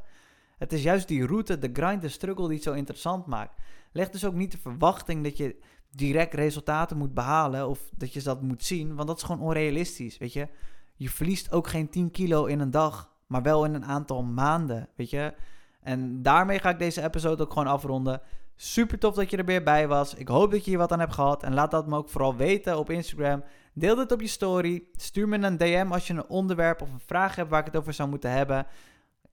Het 0.59 0.73
is 0.73 0.83
juist 0.83 1.09
die 1.09 1.27
route, 1.27 1.59
de 1.59 1.71
grind, 1.73 2.03
de 2.03 2.09
struggle 2.09 2.47
die 2.47 2.55
het 2.55 2.65
zo 2.65 2.73
interessant 2.73 3.27
maakt. 3.27 3.61
Leg 3.93 4.11
dus 4.11 4.25
ook 4.25 4.35
niet 4.35 4.53
de 4.53 4.59
verwachting 4.59 5.25
dat 5.25 5.37
je 5.37 5.57
direct 5.91 6.35
resultaten 6.35 6.97
moet 6.97 7.15
behalen 7.15 7.69
of 7.69 7.91
dat 7.97 8.13
je 8.13 8.23
dat 8.23 8.43
moet 8.43 8.65
zien, 8.65 8.95
want 8.95 9.09
dat 9.09 9.17
is 9.17 9.23
gewoon 9.23 9.47
onrealistisch, 9.47 10.19
weet 10.19 10.33
je. 10.33 10.49
Je 10.95 11.11
verliest 11.11 11.53
ook 11.53 11.69
geen 11.69 11.89
10 11.89 12.11
kilo 12.11 12.45
in 12.45 12.61
een 12.61 12.71
dag, 12.71 13.13
maar 13.27 13.43
wel 13.43 13.65
in 13.65 13.75
een 13.75 13.85
aantal 13.85 14.23
maanden, 14.23 14.89
weet 14.97 15.11
je. 15.11 15.35
En 15.81 16.23
daarmee 16.23 16.59
ga 16.59 16.71
ik 16.71 16.79
deze 16.79 17.03
episode 17.03 17.43
ook 17.43 17.53
gewoon 17.53 17.69
afronden. 17.73 18.21
Super 18.65 18.99
tof 18.99 19.15
dat 19.15 19.31
je 19.31 19.37
er 19.37 19.45
weer 19.45 19.63
bij 19.63 19.89
was. 19.89 20.15
Ik 20.15 20.29
hoop 20.29 20.51
dat 20.51 20.65
je 20.65 20.71
hier 20.71 20.79
wat 20.79 20.93
aan 20.93 21.01
hebt 21.01 21.15
gehad. 21.15 21.43
En 21.43 21.55
laat 21.55 21.71
dat 21.71 21.87
me 21.87 21.97
ook 21.97 22.09
vooral 22.09 22.37
weten 22.37 22.79
op 22.79 22.91
Instagram. 22.91 23.45
Deel 23.73 23.95
dit 23.95 24.13
op 24.13 24.21
je 24.21 24.27
story. 24.27 24.85
Stuur 24.93 25.29
me 25.29 25.39
een 25.39 25.57
DM 25.57 25.89
als 25.91 26.07
je 26.07 26.15
een 26.15 26.29
onderwerp 26.29 26.83
of 26.83 26.93
een 26.93 27.01
vraag 27.07 27.37
hebt 27.37 27.51
waar 27.51 27.61
ik 27.61 27.67
het 27.67 27.77
over 27.77 27.93
zou 27.93 28.09
moeten 28.09 28.31
hebben. 28.31 28.67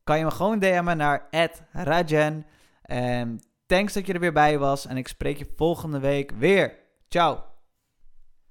Kan 0.04 0.18
je 0.18 0.24
me 0.24 0.32
gewoon 0.32 0.60
DM'en 0.60 0.98
naar 0.98 1.28
Rajen. 1.72 2.46
En 2.82 3.40
thanks 3.66 3.94
dat 3.94 4.06
je 4.06 4.14
er 4.14 4.20
weer 4.20 4.34
bij 4.34 4.58
was. 4.58 4.86
En 4.86 4.98
ik 4.98 5.08
spreek 5.08 5.38
je 5.38 5.54
volgende 5.56 6.00
week 6.00 6.32
weer. 6.32 6.76
Ciao. 7.10 7.49